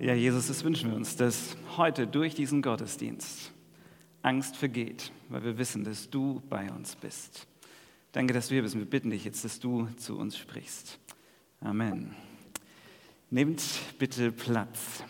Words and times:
Ja, 0.00 0.14
Jesus, 0.14 0.46
das 0.46 0.62
wünschen 0.62 0.90
wir 0.90 0.96
uns, 0.96 1.16
dass 1.16 1.56
heute 1.76 2.06
durch 2.06 2.36
diesen 2.36 2.62
Gottesdienst 2.62 3.50
Angst 4.22 4.56
vergeht, 4.56 5.10
weil 5.28 5.42
wir 5.42 5.58
wissen, 5.58 5.82
dass 5.82 6.08
du 6.08 6.40
bei 6.48 6.70
uns 6.70 6.94
bist. 6.94 7.48
Danke, 8.12 8.32
dass 8.32 8.46
du 8.46 8.54
hier 8.54 8.62
bist. 8.62 8.78
Wir 8.78 8.84
bitten 8.84 9.10
dich 9.10 9.24
jetzt, 9.24 9.44
dass 9.44 9.58
du 9.58 9.88
zu 9.96 10.16
uns 10.16 10.36
sprichst. 10.36 11.00
Amen. 11.60 12.14
Nehmt 13.28 13.60
bitte 13.98 14.30
Platz. 14.30 15.02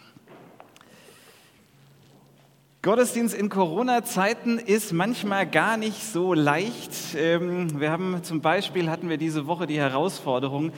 Gottesdienst 2.81 3.35
in 3.35 3.51
Corona-Zeiten 3.51 4.59
ist 4.59 4.95
manchmal 4.95 5.47
gar 5.47 5.77
nicht 5.77 6.03
so 6.03 6.33
leicht. 6.33 6.93
Ähm, 7.15 7.79
wir 7.79 7.91
haben 7.91 8.23
zum 8.23 8.41
Beispiel 8.41 8.89
hatten 8.89 9.11
wir 9.11 9.19
diese 9.19 9.47
Woche 9.47 9.67
die 9.67 9.77
Herausforderung, 9.77 10.73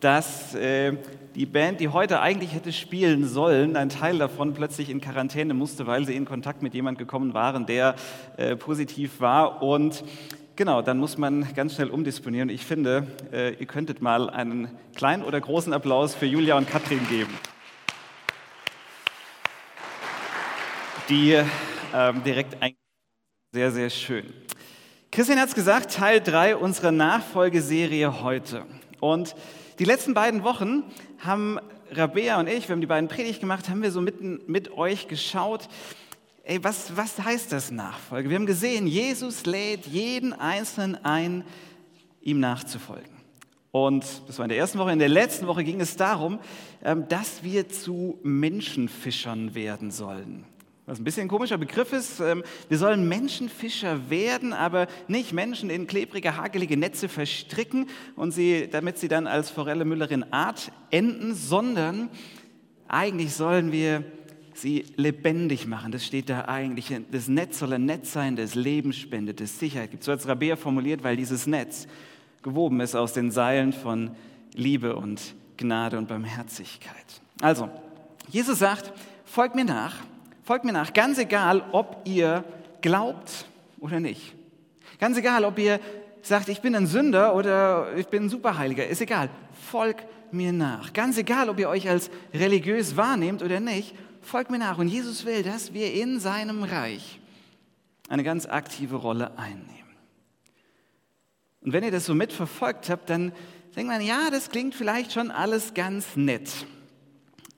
dass 0.00 0.54
äh, 0.54 0.96
die 1.34 1.46
Band, 1.46 1.80
die 1.80 1.88
heute 1.88 2.20
eigentlich 2.20 2.54
hätte 2.54 2.72
spielen 2.72 3.26
sollen, 3.26 3.76
ein 3.76 3.88
Teil 3.88 4.18
davon 4.18 4.54
plötzlich 4.54 4.90
in 4.90 5.00
Quarantäne 5.00 5.54
musste, 5.54 5.86
weil 5.86 6.04
sie 6.04 6.16
in 6.16 6.24
Kontakt 6.24 6.62
mit 6.62 6.74
jemand 6.74 6.98
gekommen 6.98 7.34
waren, 7.34 7.66
der 7.66 7.94
äh, 8.36 8.56
positiv 8.56 9.20
war. 9.20 9.62
Und 9.62 10.02
genau, 10.56 10.82
dann 10.82 10.98
muss 10.98 11.18
man 11.18 11.46
ganz 11.54 11.74
schnell 11.74 11.90
umdisponieren. 11.90 12.48
Ich 12.48 12.64
finde, 12.64 13.06
äh, 13.32 13.54
ihr 13.54 13.66
könntet 13.66 14.02
mal 14.02 14.28
einen 14.28 14.76
kleinen 14.96 15.22
oder 15.22 15.40
großen 15.40 15.72
Applaus 15.72 16.14
für 16.14 16.26
Julia 16.26 16.56
und 16.56 16.68
Katrin 16.68 17.06
geben. 17.08 17.32
Die 21.08 21.36
ähm, 21.94 22.22
direkt 22.24 22.62
ein 22.62 22.74
sehr, 23.52 23.70
sehr 23.72 23.90
schön. 23.90 24.32
Christian 25.12 25.40
hat 25.40 25.48
es 25.48 25.56
gesagt, 25.56 25.92
Teil 25.92 26.20
3 26.20 26.56
unserer 26.56 26.92
Nachfolgeserie 26.92 28.22
heute. 28.22 28.64
Und 29.00 29.34
die 29.80 29.86
letzten 29.86 30.12
beiden 30.12 30.44
Wochen 30.44 30.84
haben 31.20 31.58
Rabea 31.90 32.38
und 32.38 32.48
ich, 32.48 32.68
wir 32.68 32.74
haben 32.74 32.82
die 32.82 32.86
beiden 32.86 33.08
Predigt 33.08 33.40
gemacht, 33.40 33.70
haben 33.70 33.80
wir 33.80 33.90
so 33.90 34.02
mitten 34.02 34.42
mit 34.46 34.72
euch 34.72 35.08
geschaut, 35.08 35.68
ey, 36.44 36.62
was, 36.62 36.98
was 36.98 37.18
heißt 37.18 37.50
das 37.50 37.70
Nachfolge? 37.70 38.28
Wir 38.28 38.36
haben 38.36 38.44
gesehen, 38.44 38.86
Jesus 38.86 39.46
lädt 39.46 39.86
jeden 39.86 40.34
Einzelnen 40.34 41.02
ein, 41.02 41.44
ihm 42.20 42.40
nachzufolgen. 42.40 43.10
Und 43.72 44.04
das 44.28 44.36
war 44.36 44.44
in 44.44 44.50
der 44.50 44.58
ersten 44.58 44.78
Woche. 44.78 44.92
In 44.92 44.98
der 44.98 45.08
letzten 45.08 45.46
Woche 45.46 45.64
ging 45.64 45.80
es 45.80 45.96
darum, 45.96 46.40
ähm, 46.84 47.08
dass 47.08 47.42
wir 47.42 47.70
zu 47.70 48.18
Menschenfischern 48.22 49.54
werden 49.54 49.90
sollen 49.90 50.44
was 50.90 50.98
ein 50.98 51.04
bisschen 51.04 51.22
ein 51.22 51.28
komischer 51.28 51.56
Begriff 51.56 51.92
ist. 51.92 52.18
Ähm, 52.18 52.42
wir 52.68 52.76
sollen 52.76 53.08
Menschenfischer 53.08 54.10
werden, 54.10 54.52
aber 54.52 54.88
nicht 55.06 55.32
Menschen 55.32 55.70
in 55.70 55.86
klebrige, 55.86 56.36
hagelige 56.36 56.76
Netze 56.76 57.08
verstricken 57.08 57.86
und 58.16 58.32
sie, 58.32 58.68
damit 58.68 58.98
sie 58.98 59.06
dann 59.06 59.28
als 59.28 59.50
Forelle 59.50 59.84
Müllerin 59.84 60.32
Art 60.32 60.72
enden, 60.90 61.34
sondern 61.34 62.10
eigentlich 62.88 63.34
sollen 63.34 63.70
wir 63.70 64.02
sie 64.52 64.84
lebendig 64.96 65.68
machen. 65.68 65.92
Das 65.92 66.04
steht 66.04 66.28
da 66.28 66.46
eigentlich. 66.46 66.92
Das 67.12 67.28
Netz 67.28 67.60
soll 67.60 67.74
ein 67.74 67.84
Netz 67.84 68.12
sein, 68.12 68.34
das 68.34 68.56
Leben 68.56 68.92
spendet, 68.92 69.40
das 69.40 69.60
Sicherheit 69.60 69.92
gibt. 69.92 70.02
So 70.02 70.10
hat 70.10 70.18
es 70.18 70.26
Rabea 70.26 70.56
formuliert, 70.56 71.04
weil 71.04 71.16
dieses 71.16 71.46
Netz 71.46 71.86
gewoben 72.42 72.80
ist 72.80 72.96
aus 72.96 73.12
den 73.12 73.30
Seilen 73.30 73.72
von 73.72 74.10
Liebe 74.54 74.96
und 74.96 75.36
Gnade 75.56 75.98
und 75.98 76.08
Barmherzigkeit. 76.08 77.22
Also, 77.40 77.70
Jesus 78.28 78.58
sagt, 78.58 78.92
folgt 79.24 79.54
mir 79.54 79.64
nach 79.64 79.94
folgt 80.50 80.64
mir 80.64 80.72
nach, 80.72 80.92
ganz 80.92 81.16
egal, 81.18 81.62
ob 81.70 82.02
ihr 82.06 82.42
glaubt 82.80 83.46
oder 83.78 84.00
nicht. 84.00 84.34
Ganz 84.98 85.16
egal, 85.16 85.44
ob 85.44 85.56
ihr 85.60 85.78
sagt, 86.22 86.48
ich 86.48 86.60
bin 86.60 86.74
ein 86.74 86.88
Sünder 86.88 87.36
oder 87.36 87.94
ich 87.96 88.08
bin 88.08 88.24
ein 88.24 88.28
Superheiliger, 88.28 88.84
ist 88.84 89.00
egal. 89.00 89.30
Folgt 89.70 90.08
mir 90.32 90.52
nach. 90.52 90.92
Ganz 90.92 91.16
egal, 91.18 91.50
ob 91.50 91.60
ihr 91.60 91.68
euch 91.68 91.88
als 91.88 92.10
religiös 92.34 92.96
wahrnehmt 92.96 93.44
oder 93.44 93.60
nicht, 93.60 93.94
folgt 94.22 94.50
mir 94.50 94.58
nach. 94.58 94.78
Und 94.78 94.88
Jesus 94.88 95.24
will, 95.24 95.44
dass 95.44 95.72
wir 95.72 95.94
in 95.94 96.18
seinem 96.18 96.64
Reich 96.64 97.20
eine 98.08 98.24
ganz 98.24 98.44
aktive 98.46 98.96
Rolle 98.96 99.38
einnehmen. 99.38 99.94
Und 101.60 101.72
wenn 101.72 101.84
ihr 101.84 101.92
das 101.92 102.06
so 102.06 102.14
mitverfolgt 102.16 102.90
habt, 102.90 103.08
dann 103.08 103.30
denkt 103.76 103.92
man, 103.92 104.02
ja, 104.02 104.30
das 104.32 104.50
klingt 104.50 104.74
vielleicht 104.74 105.12
schon 105.12 105.30
alles 105.30 105.74
ganz 105.74 106.16
nett. 106.16 106.50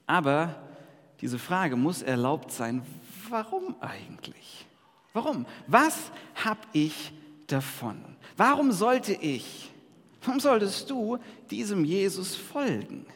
Aber 0.07 0.62
diese 1.23 1.39
Frage 1.39 1.77
muss 1.77 2.03
erlaubt 2.03 2.51
sein, 2.51 2.83
warum 3.29 3.77
eigentlich? 3.81 4.67
Warum? 5.13 5.47
Was 5.69 6.11
habe 6.35 6.61
ich 6.73 7.13
davon? 7.47 8.03
Warum 8.37 8.73
sollte 8.73 9.13
ich, 9.13 9.71
warum 10.25 10.41
solltest 10.41 10.91
du 10.91 11.19
diesem 11.49 11.85
Jesus 11.85 12.35
folgen? 12.35 13.07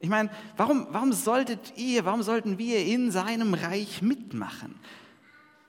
Ich 0.00 0.08
meine, 0.08 0.30
warum, 0.56 0.88
warum 0.90 1.12
solltet 1.12 1.74
ihr, 1.76 2.04
warum 2.04 2.22
sollten 2.22 2.58
wir 2.58 2.84
in 2.84 3.12
seinem 3.12 3.54
Reich 3.54 4.02
mitmachen? 4.02 4.74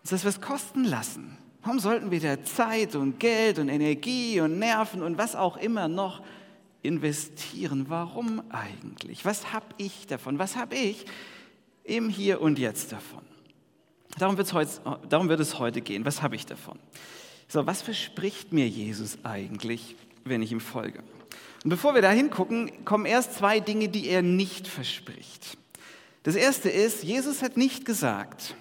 Uns 0.02 0.10
das 0.10 0.26
was 0.26 0.42
kosten 0.42 0.84
lassen? 0.84 1.38
Warum 1.62 1.80
sollten 1.80 2.10
wir 2.10 2.22
da 2.22 2.44
Zeit 2.44 2.96
und 2.96 3.20
Geld 3.20 3.60
und 3.60 3.70
Energie 3.70 4.40
und 4.40 4.58
Nerven 4.58 5.04
und 5.04 5.20
was 5.20 5.36
auch 5.36 5.58
immer 5.58 5.88
noch 5.88 6.24
investieren? 6.82 7.86
Warum 7.90 8.42
eigentlich? 8.50 9.26
Was 9.26 9.54
habe 9.54 9.68
ich 9.78 10.08
davon? 10.08 10.40
Was 10.40 10.56
habe 10.56 10.76
ich 10.76 11.06
im 11.84 12.10
Hier 12.10 12.42
und 12.42 12.60
Jetzt 12.60 12.92
davon. 12.92 13.22
Darum, 14.18 14.38
heute, 14.38 15.00
darum 15.10 15.30
wird 15.30 15.40
es 15.40 15.58
heute 15.60 15.82
gehen. 15.82 16.06
Was 16.06 16.22
habe 16.22 16.36
ich 16.36 16.46
davon? 16.46 16.78
So, 17.48 17.66
was 17.66 17.82
verspricht 17.82 18.54
mir 18.54 18.68
Jesus 18.68 19.18
eigentlich, 19.24 19.96
wenn 20.24 20.42
ich 20.42 20.52
ihm 20.52 20.60
folge? 20.60 21.00
Und 21.64 21.70
bevor 21.70 21.94
wir 21.94 22.02
da 22.02 22.12
hingucken, 22.12 22.86
kommen 22.86 23.06
erst 23.06 23.36
zwei 23.36 23.60
Dinge, 23.60 23.90
die 23.90 24.08
er 24.08 24.22
nicht 24.22 24.68
verspricht. 24.68 25.58
Das 26.24 26.36
erste 26.36 26.70
ist, 26.70 27.04
Jesus 27.04 27.42
hat 27.42 27.58
nicht 27.58 27.86
gesagt, 27.86 28.56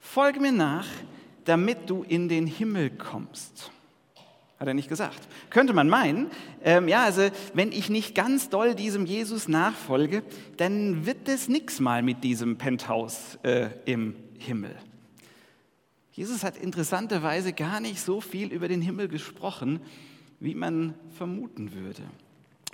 folge 0.00 0.40
mir 0.40 0.52
nach, 0.52 0.86
damit 1.44 1.88
du 1.88 2.02
in 2.02 2.28
den 2.28 2.46
Himmel 2.46 2.90
kommst. 2.90 3.70
Hat 4.58 4.68
er 4.68 4.74
nicht 4.74 4.88
gesagt. 4.88 5.20
Könnte 5.50 5.72
man 5.72 5.88
meinen, 5.88 6.30
ähm, 6.62 6.86
ja, 6.86 7.04
also 7.04 7.28
wenn 7.54 7.72
ich 7.72 7.90
nicht 7.90 8.14
ganz 8.14 8.48
doll 8.50 8.74
diesem 8.74 9.04
Jesus 9.04 9.48
nachfolge, 9.48 10.22
dann 10.56 11.06
wird 11.06 11.28
es 11.28 11.48
nichts 11.48 11.80
mal 11.80 12.02
mit 12.02 12.22
diesem 12.22 12.56
Penthouse 12.56 13.38
äh, 13.42 13.70
im 13.84 14.14
Himmel. 14.38 14.76
Jesus 16.12 16.44
hat 16.44 16.56
interessanterweise 16.56 17.52
gar 17.52 17.80
nicht 17.80 18.00
so 18.00 18.20
viel 18.20 18.52
über 18.52 18.68
den 18.68 18.80
Himmel 18.80 19.08
gesprochen, 19.08 19.80
wie 20.38 20.54
man 20.54 20.94
vermuten 21.16 21.72
würde. 21.72 22.02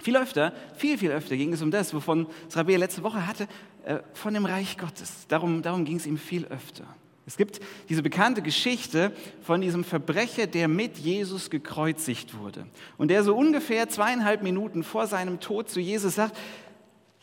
Viel 0.02 0.16
öfter, 0.16 0.52
viel, 0.76 0.98
viel 0.98 1.10
öfter 1.10 1.36
ging 1.36 1.52
es 1.52 1.62
um 1.62 1.70
das, 1.70 1.94
wovon 1.94 2.26
Rabea 2.52 2.78
letzte 2.78 3.02
Woche 3.02 3.26
hatte, 3.26 3.48
äh, 3.84 4.00
von 4.12 4.34
dem 4.34 4.44
Reich 4.44 4.76
Gottes. 4.76 5.26
Darum, 5.28 5.62
darum 5.62 5.84
ging 5.86 5.96
es 5.96 6.06
ihm 6.06 6.18
viel 6.18 6.44
öfter. 6.46 6.84
Es 7.26 7.36
gibt 7.36 7.60
diese 7.88 8.02
bekannte 8.02 8.42
Geschichte 8.42 9.12
von 9.42 9.60
diesem 9.60 9.84
Verbrecher, 9.84 10.46
der 10.46 10.68
mit 10.68 10.98
Jesus 10.98 11.50
gekreuzigt 11.50 12.36
wurde 12.38 12.66
und 12.98 13.08
der 13.08 13.22
so 13.22 13.36
ungefähr 13.36 13.88
zweieinhalb 13.88 14.42
Minuten 14.42 14.82
vor 14.82 15.06
seinem 15.06 15.38
Tod 15.38 15.68
zu 15.68 15.80
Jesus 15.80 16.16
sagt, 16.16 16.36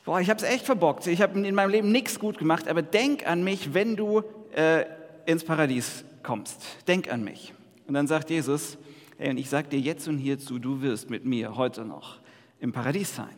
boah, 0.05 0.21
ich 0.21 0.29
habe 0.29 0.41
es 0.41 0.49
echt 0.49 0.65
verbockt, 0.65 1.07
ich 1.07 1.21
habe 1.21 1.39
in 1.39 1.55
meinem 1.55 1.71
Leben 1.71 1.91
nichts 1.91 2.19
gut 2.19 2.37
gemacht, 2.37 2.67
aber 2.67 2.81
denk 2.81 3.27
an 3.27 3.43
mich, 3.43 3.73
wenn 3.73 3.95
du 3.95 4.23
äh, 4.55 4.85
ins 5.25 5.43
Paradies 5.43 6.05
kommst. 6.23 6.63
Denk 6.87 7.11
an 7.11 7.23
mich. 7.23 7.53
Und 7.87 7.93
dann 7.93 8.07
sagt 8.07 8.29
Jesus, 8.29 8.77
ey, 9.17 9.29
und 9.29 9.37
ich 9.37 9.49
sage 9.49 9.67
dir 9.67 9.79
jetzt 9.79 10.07
und 10.07 10.17
hierzu, 10.17 10.59
du 10.59 10.81
wirst 10.81 11.09
mit 11.09 11.25
mir 11.25 11.57
heute 11.57 11.83
noch 11.83 12.19
im 12.59 12.71
Paradies 12.71 13.15
sein. 13.15 13.35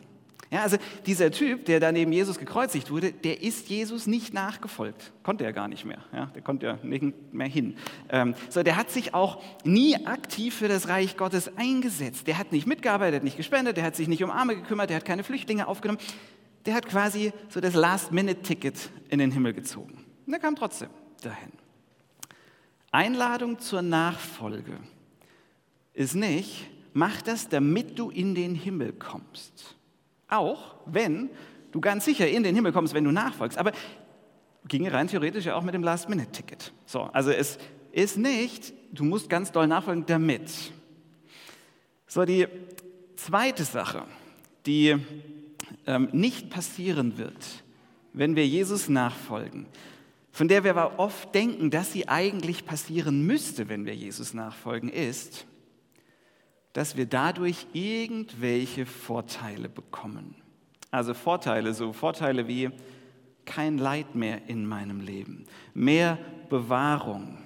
Ja, 0.50 0.62
also 0.62 0.78
dieser 1.06 1.30
Typ, 1.30 1.64
der 1.66 1.78
da 1.78 1.92
neben 1.92 2.10
Jesus 2.12 2.36
gekreuzigt 2.36 2.90
wurde, 2.90 3.12
der 3.12 3.40
ist 3.40 3.68
Jesus 3.68 4.08
nicht 4.08 4.34
nachgefolgt. 4.34 5.12
Konnte 5.22 5.44
er 5.44 5.52
gar 5.52 5.68
nicht 5.68 5.84
mehr. 5.84 6.04
Ja, 6.12 6.26
der 6.26 6.42
konnte 6.42 6.66
ja 6.66 6.78
nicht 6.82 7.32
mehr 7.32 7.46
hin. 7.46 7.76
Ähm, 8.08 8.34
so, 8.48 8.64
der 8.64 8.76
hat 8.76 8.90
sich 8.90 9.14
auch 9.14 9.40
nie 9.62 9.94
aktiv 10.06 10.56
für 10.56 10.66
das 10.66 10.88
Reich 10.88 11.16
Gottes 11.16 11.56
eingesetzt. 11.56 12.26
Der 12.26 12.36
hat 12.36 12.50
nicht 12.50 12.66
mitgearbeitet, 12.66 13.12
der 13.12 13.20
hat 13.20 13.24
nicht 13.24 13.36
gespendet, 13.36 13.76
der 13.76 13.84
hat 13.84 13.94
sich 13.94 14.08
nicht 14.08 14.24
um 14.24 14.30
Arme 14.30 14.56
gekümmert, 14.56 14.90
der 14.90 14.96
hat 14.96 15.04
keine 15.04 15.22
Flüchtlinge 15.22 15.68
aufgenommen. 15.68 16.00
Der 16.66 16.74
hat 16.74 16.86
quasi 16.86 17.32
so 17.48 17.60
das 17.60 17.74
Last-Minute-Ticket 17.74 18.90
in 19.08 19.20
den 19.20 19.30
Himmel 19.30 19.52
gezogen. 19.52 20.04
Und 20.26 20.32
er 20.32 20.40
kam 20.40 20.56
trotzdem 20.56 20.90
dahin. 21.22 21.52
Einladung 22.90 23.60
zur 23.60 23.82
Nachfolge 23.82 24.78
ist 25.94 26.16
nicht, 26.16 26.68
mach 26.92 27.22
das, 27.22 27.48
damit 27.48 28.00
du 28.00 28.10
in 28.10 28.34
den 28.34 28.56
Himmel 28.56 28.92
kommst. 28.92 29.76
Auch 30.30 30.76
wenn 30.86 31.30
du 31.72 31.80
ganz 31.80 32.04
sicher 32.04 32.28
in 32.28 32.42
den 32.42 32.54
Himmel 32.54 32.72
kommst, 32.72 32.94
wenn 32.94 33.04
du 33.04 33.10
nachfolgst. 33.10 33.58
Aber 33.58 33.72
ginge 34.66 34.92
rein 34.92 35.08
theoretisch 35.08 35.46
ja 35.46 35.54
auch 35.54 35.62
mit 35.62 35.74
dem 35.74 35.82
Last-Minute-Ticket. 35.82 36.72
So, 36.86 37.02
also 37.12 37.30
es 37.30 37.58
ist 37.92 38.16
nicht, 38.16 38.72
du 38.92 39.04
musst 39.04 39.28
ganz 39.28 39.52
doll 39.52 39.66
nachfolgen 39.66 40.06
damit. 40.06 40.50
So, 42.06 42.24
die 42.24 42.46
zweite 43.16 43.64
Sache, 43.64 44.04
die 44.66 44.96
ähm, 45.86 46.08
nicht 46.12 46.50
passieren 46.50 47.18
wird, 47.18 47.64
wenn 48.12 48.36
wir 48.36 48.46
Jesus 48.46 48.88
nachfolgen, 48.88 49.66
von 50.32 50.48
der 50.48 50.64
wir 50.64 50.70
aber 50.76 50.98
oft 50.98 51.34
denken, 51.34 51.70
dass 51.70 51.92
sie 51.92 52.08
eigentlich 52.08 52.64
passieren 52.66 53.26
müsste, 53.26 53.68
wenn 53.68 53.84
wir 53.84 53.94
Jesus 53.94 54.34
nachfolgen, 54.34 54.88
ist, 54.88 55.46
dass 56.72 56.96
wir 56.96 57.06
dadurch 57.06 57.66
irgendwelche 57.72 58.86
Vorteile 58.86 59.68
bekommen. 59.68 60.36
Also 60.90 61.14
Vorteile, 61.14 61.74
so 61.74 61.92
Vorteile 61.92 62.48
wie 62.48 62.70
kein 63.44 63.78
Leid 63.78 64.14
mehr 64.14 64.48
in 64.48 64.66
meinem 64.66 65.00
Leben, 65.00 65.44
mehr 65.74 66.18
Bewahrung, 66.48 67.38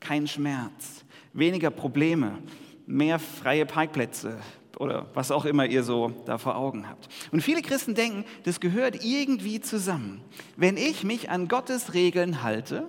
kein 0.00 0.26
Schmerz, 0.26 1.04
weniger 1.32 1.70
Probleme, 1.70 2.38
mehr 2.86 3.18
freie 3.18 3.66
Parkplätze 3.66 4.38
oder 4.78 5.06
was 5.12 5.30
auch 5.30 5.44
immer 5.44 5.66
ihr 5.66 5.82
so 5.82 6.10
da 6.24 6.38
vor 6.38 6.56
Augen 6.56 6.88
habt. 6.88 7.08
Und 7.32 7.42
viele 7.42 7.60
Christen 7.60 7.94
denken, 7.94 8.24
das 8.44 8.60
gehört 8.60 9.04
irgendwie 9.04 9.60
zusammen. 9.60 10.22
Wenn 10.56 10.76
ich 10.76 11.04
mich 11.04 11.28
an 11.28 11.48
Gottes 11.48 11.92
Regeln 11.92 12.42
halte, 12.42 12.86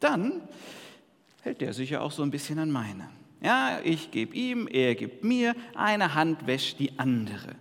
dann 0.00 0.42
hält 1.42 1.60
der 1.60 1.72
sich 1.72 1.90
ja 1.90 2.00
auch 2.00 2.10
so 2.10 2.22
ein 2.22 2.30
bisschen 2.30 2.58
an 2.58 2.70
meine. 2.70 3.08
Ja, 3.40 3.80
ich 3.84 4.10
gebe 4.10 4.34
ihm, 4.34 4.66
er 4.66 4.94
gibt 4.94 5.24
mir, 5.24 5.54
eine 5.74 6.14
Hand 6.14 6.46
wäscht 6.46 6.78
die 6.78 6.98
andere. 6.98 7.54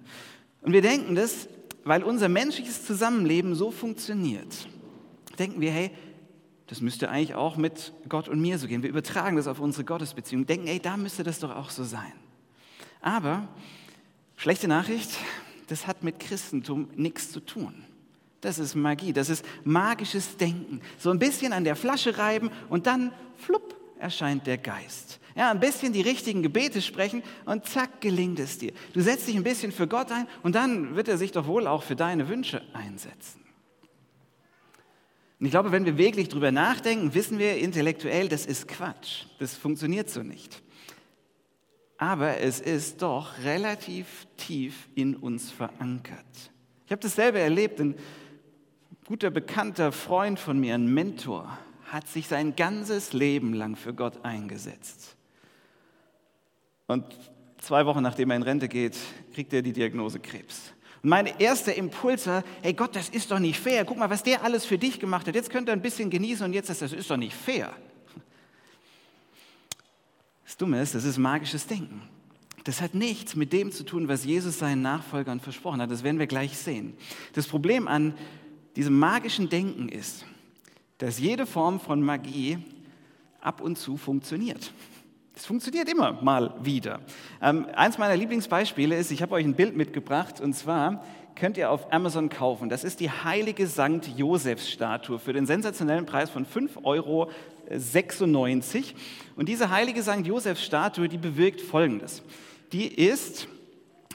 Und 0.61 0.73
wir 0.73 0.81
denken 0.81 1.15
das, 1.15 1.47
weil 1.83 2.03
unser 2.03 2.29
menschliches 2.29 2.85
Zusammenleben 2.85 3.55
so 3.55 3.71
funktioniert, 3.71 4.67
denken 5.37 5.61
wir, 5.61 5.71
hey, 5.71 5.91
das 6.67 6.81
müsste 6.81 7.09
eigentlich 7.09 7.35
auch 7.35 7.57
mit 7.57 7.93
Gott 8.09 8.27
und 8.27 8.41
mir 8.41 8.57
so 8.57 8.67
gehen. 8.67 8.81
Wir 8.81 8.89
übertragen 8.89 9.35
das 9.35 9.47
auf 9.47 9.59
unsere 9.59 9.83
Gottesbeziehung, 9.83 10.45
denken, 10.45 10.67
ey, 10.67 10.79
da 10.79 10.97
müsste 10.97 11.23
das 11.23 11.39
doch 11.39 11.55
auch 11.55 11.69
so 11.69 11.83
sein. 11.83 12.13
Aber, 13.01 13.47
schlechte 14.35 14.67
Nachricht, 14.67 15.11
das 15.67 15.85
hat 15.85 16.03
mit 16.03 16.19
Christentum 16.19 16.89
nichts 16.95 17.31
zu 17.31 17.39
tun. 17.39 17.83
Das 18.41 18.59
ist 18.59 18.75
Magie, 18.75 19.13
das 19.13 19.29
ist 19.29 19.45
magisches 19.63 20.37
Denken. 20.37 20.81
So 20.97 21.11
ein 21.11 21.19
bisschen 21.19 21.53
an 21.53 21.63
der 21.63 21.75
Flasche 21.75 22.17
reiben 22.17 22.49
und 22.69 22.87
dann, 22.87 23.11
flupp, 23.37 23.75
erscheint 23.99 24.47
der 24.47 24.57
Geist. 24.57 25.19
Ja, 25.35 25.51
ein 25.51 25.59
bisschen 25.59 25.91
die 25.91 26.01
richtigen 26.01 26.41
Gebete 26.41 26.81
sprechen 26.81 27.21
und 27.45 27.65
zack, 27.65 27.99
gelingt 27.99 28.39
es 28.39 28.57
dir. 28.57 28.71
Du 28.93 29.01
setzt 29.01 29.27
dich 29.27 29.35
ein 29.35 29.43
bisschen 29.43 29.73
für 29.73 29.85
Gott 29.85 30.09
ein 30.11 30.27
und 30.43 30.55
dann 30.55 30.95
wird 30.95 31.09
er 31.09 31.17
sich 31.17 31.33
doch 31.33 31.45
wohl 31.45 31.67
auch 31.67 31.83
für 31.83 31.97
deine 31.97 32.29
Wünsche 32.29 32.61
einsetzen. 32.73 33.41
Und 35.37 35.45
ich 35.45 35.51
glaube, 35.51 35.73
wenn 35.73 35.85
wir 35.85 35.97
wirklich 35.97 36.29
drüber 36.29 36.53
nachdenken, 36.53 37.13
wissen 37.13 37.37
wir 37.37 37.57
intellektuell, 37.57 38.29
das 38.29 38.45
ist 38.45 38.69
Quatsch. 38.69 39.25
Das 39.37 39.55
funktioniert 39.55 40.09
so 40.09 40.23
nicht. 40.23 40.63
Aber 41.97 42.37
es 42.39 42.61
ist 42.61 43.01
doch 43.01 43.37
relativ 43.43 44.27
tief 44.37 44.87
in 44.95 45.17
uns 45.17 45.51
verankert. 45.51 46.25
Ich 46.85 46.91
habe 46.91 47.01
dasselbe 47.01 47.39
erlebt. 47.39 47.81
Ein 47.81 47.95
guter 49.05 49.31
bekannter 49.31 49.91
Freund 49.91 50.39
von 50.39 50.57
mir, 50.59 50.75
ein 50.75 50.93
Mentor, 50.93 51.57
hat 51.91 52.07
sich 52.07 52.27
sein 52.27 52.55
ganzes 52.55 53.11
Leben 53.11 53.53
lang 53.53 53.75
für 53.75 53.93
Gott 53.93 54.23
eingesetzt. 54.23 55.15
Und 56.87 57.05
zwei 57.57 57.85
Wochen 57.85 58.01
nachdem 58.01 58.29
er 58.31 58.37
in 58.37 58.43
Rente 58.43 58.67
geht, 58.67 58.97
kriegt 59.33 59.53
er 59.53 59.61
die 59.61 59.73
Diagnose 59.73 60.19
Krebs. 60.19 60.73
Und 61.01 61.09
mein 61.09 61.27
erster 61.39 61.75
Impuls 61.75 62.27
war, 62.27 62.43
hey 62.61 62.73
Gott, 62.73 62.95
das 62.95 63.09
ist 63.09 63.31
doch 63.31 63.39
nicht 63.39 63.59
fair. 63.59 63.85
Guck 63.85 63.97
mal, 63.97 64.09
was 64.09 64.23
der 64.23 64.43
alles 64.43 64.65
für 64.65 64.77
dich 64.77 64.99
gemacht 64.99 65.27
hat. 65.27 65.35
Jetzt 65.35 65.49
könnt 65.49 65.69
ihr 65.69 65.73
ein 65.73 65.81
bisschen 65.81 66.09
genießen 66.09 66.45
und 66.45 66.53
jetzt 66.53 66.69
das 66.69 66.81
ist 66.81 67.09
doch 67.09 67.17
nicht 67.17 67.35
fair. 67.35 67.73
Das 70.45 70.57
Dumme 70.57 70.81
ist, 70.81 70.95
das 70.95 71.03
ist 71.03 71.17
magisches 71.17 71.67
Denken. 71.67 72.01
Das 72.63 72.81
hat 72.81 72.95
nichts 72.95 73.35
mit 73.35 73.53
dem 73.53 73.71
zu 73.71 73.83
tun, 73.83 74.07
was 74.07 74.25
Jesus 74.25 74.57
seinen 74.57 74.81
Nachfolgern 74.81 75.39
versprochen 75.39 75.81
hat. 75.81 75.91
Das 75.91 76.03
werden 76.03 76.17
wir 76.17 76.27
gleich 76.27 76.57
sehen. 76.57 76.97
Das 77.33 77.45
Problem 77.45 77.87
an 77.87 78.15
diesem 78.75 78.97
magischen 78.97 79.49
Denken 79.49 79.89
ist, 79.89 80.25
dass 80.97 81.19
jede 81.19 81.45
Form 81.45 81.79
von 81.79 82.01
Magie 82.01 82.57
ab 83.39 83.61
und 83.61 83.77
zu 83.77 83.97
funktioniert. 83.97 84.71
Es 85.37 85.45
funktioniert 85.45 85.89
immer 85.89 86.13
mal 86.21 86.53
wieder. 86.61 87.01
Ähm, 87.41 87.67
eins 87.75 87.97
meiner 87.97 88.15
Lieblingsbeispiele 88.15 88.95
ist, 88.95 89.11
ich 89.11 89.21
habe 89.21 89.35
euch 89.35 89.43
ein 89.43 89.55
Bild 89.55 89.75
mitgebracht 89.75 90.39
und 90.39 90.53
zwar 90.53 91.03
könnt 91.35 91.57
ihr 91.57 91.69
auf 91.69 91.91
Amazon 91.91 92.29
kaufen. 92.29 92.69
Das 92.69 92.85
ist 92.85 93.01
die 93.01 93.11
heilige 93.11 93.67
Sankt 93.67 94.07
Josefs 94.17 94.69
Statue 94.69 95.19
für 95.19 95.33
den 95.33 95.45
sensationellen 95.45 96.05
Preis 96.05 96.29
von 96.29 96.45
5,96 96.45 96.83
Euro. 96.85 97.29
Und 99.35 99.49
diese 99.49 99.69
heilige 99.69 100.01
Sankt 100.01 100.25
Josefs 100.25 100.63
Statue, 100.63 101.09
die 101.09 101.17
bewirkt 101.17 101.59
Folgendes. 101.59 102.23
Die 102.71 102.87
ist 102.87 103.49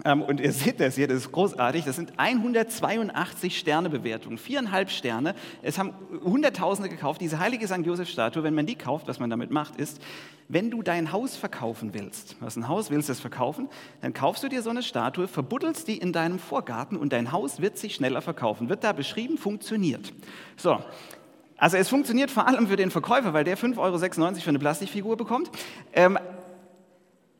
und 0.04 0.40
ihr 0.40 0.52
seht 0.52 0.80
das 0.80 0.94
hier, 0.94 1.08
das 1.08 1.18
ist 1.18 1.32
großartig. 1.32 1.84
Das 1.84 1.96
sind 1.96 2.12
182 2.16 3.58
Sternebewertungen, 3.58 4.38
viereinhalb 4.38 4.90
Sterne. 4.90 5.34
Es 5.62 5.78
haben 5.78 5.94
Hunderttausende 6.24 6.88
gekauft. 6.88 7.20
Diese 7.20 7.38
heilige 7.38 7.66
St. 7.66 7.84
Josef-Statue, 7.84 8.42
wenn 8.42 8.54
man 8.54 8.66
die 8.66 8.76
kauft, 8.76 9.08
was 9.08 9.18
man 9.18 9.30
damit 9.30 9.50
macht, 9.50 9.76
ist, 9.76 10.00
wenn 10.48 10.70
du 10.70 10.82
dein 10.82 11.12
Haus 11.12 11.36
verkaufen 11.36 11.94
willst, 11.94 12.36
hast 12.40 12.56
ein 12.56 12.66
Haus, 12.66 12.90
willst 12.90 13.08
es 13.08 13.20
verkaufen, 13.20 13.68
dann 14.00 14.12
kaufst 14.12 14.42
du 14.42 14.48
dir 14.48 14.62
so 14.62 14.70
eine 14.70 14.82
Statue, 14.82 15.28
verbuddelst 15.28 15.86
die 15.86 15.96
in 15.96 16.12
deinem 16.12 16.38
Vorgarten 16.40 16.96
und 16.96 17.12
dein 17.12 17.30
Haus 17.30 17.60
wird 17.60 17.78
sich 17.78 17.94
schneller 17.94 18.20
verkaufen. 18.20 18.68
Wird 18.68 18.82
da 18.82 18.92
beschrieben, 18.92 19.38
funktioniert. 19.38 20.12
So, 20.56 20.80
also 21.56 21.76
es 21.76 21.90
funktioniert 21.90 22.30
vor 22.30 22.48
allem 22.48 22.68
für 22.68 22.76
den 22.76 22.90
Verkäufer, 22.90 23.34
weil 23.34 23.44
der 23.44 23.58
5,96 23.58 23.78
Euro 23.78 24.34
für 24.34 24.48
eine 24.48 24.58
Plastikfigur 24.58 25.16
bekommt. 25.16 25.50
Ähm, 25.92 26.18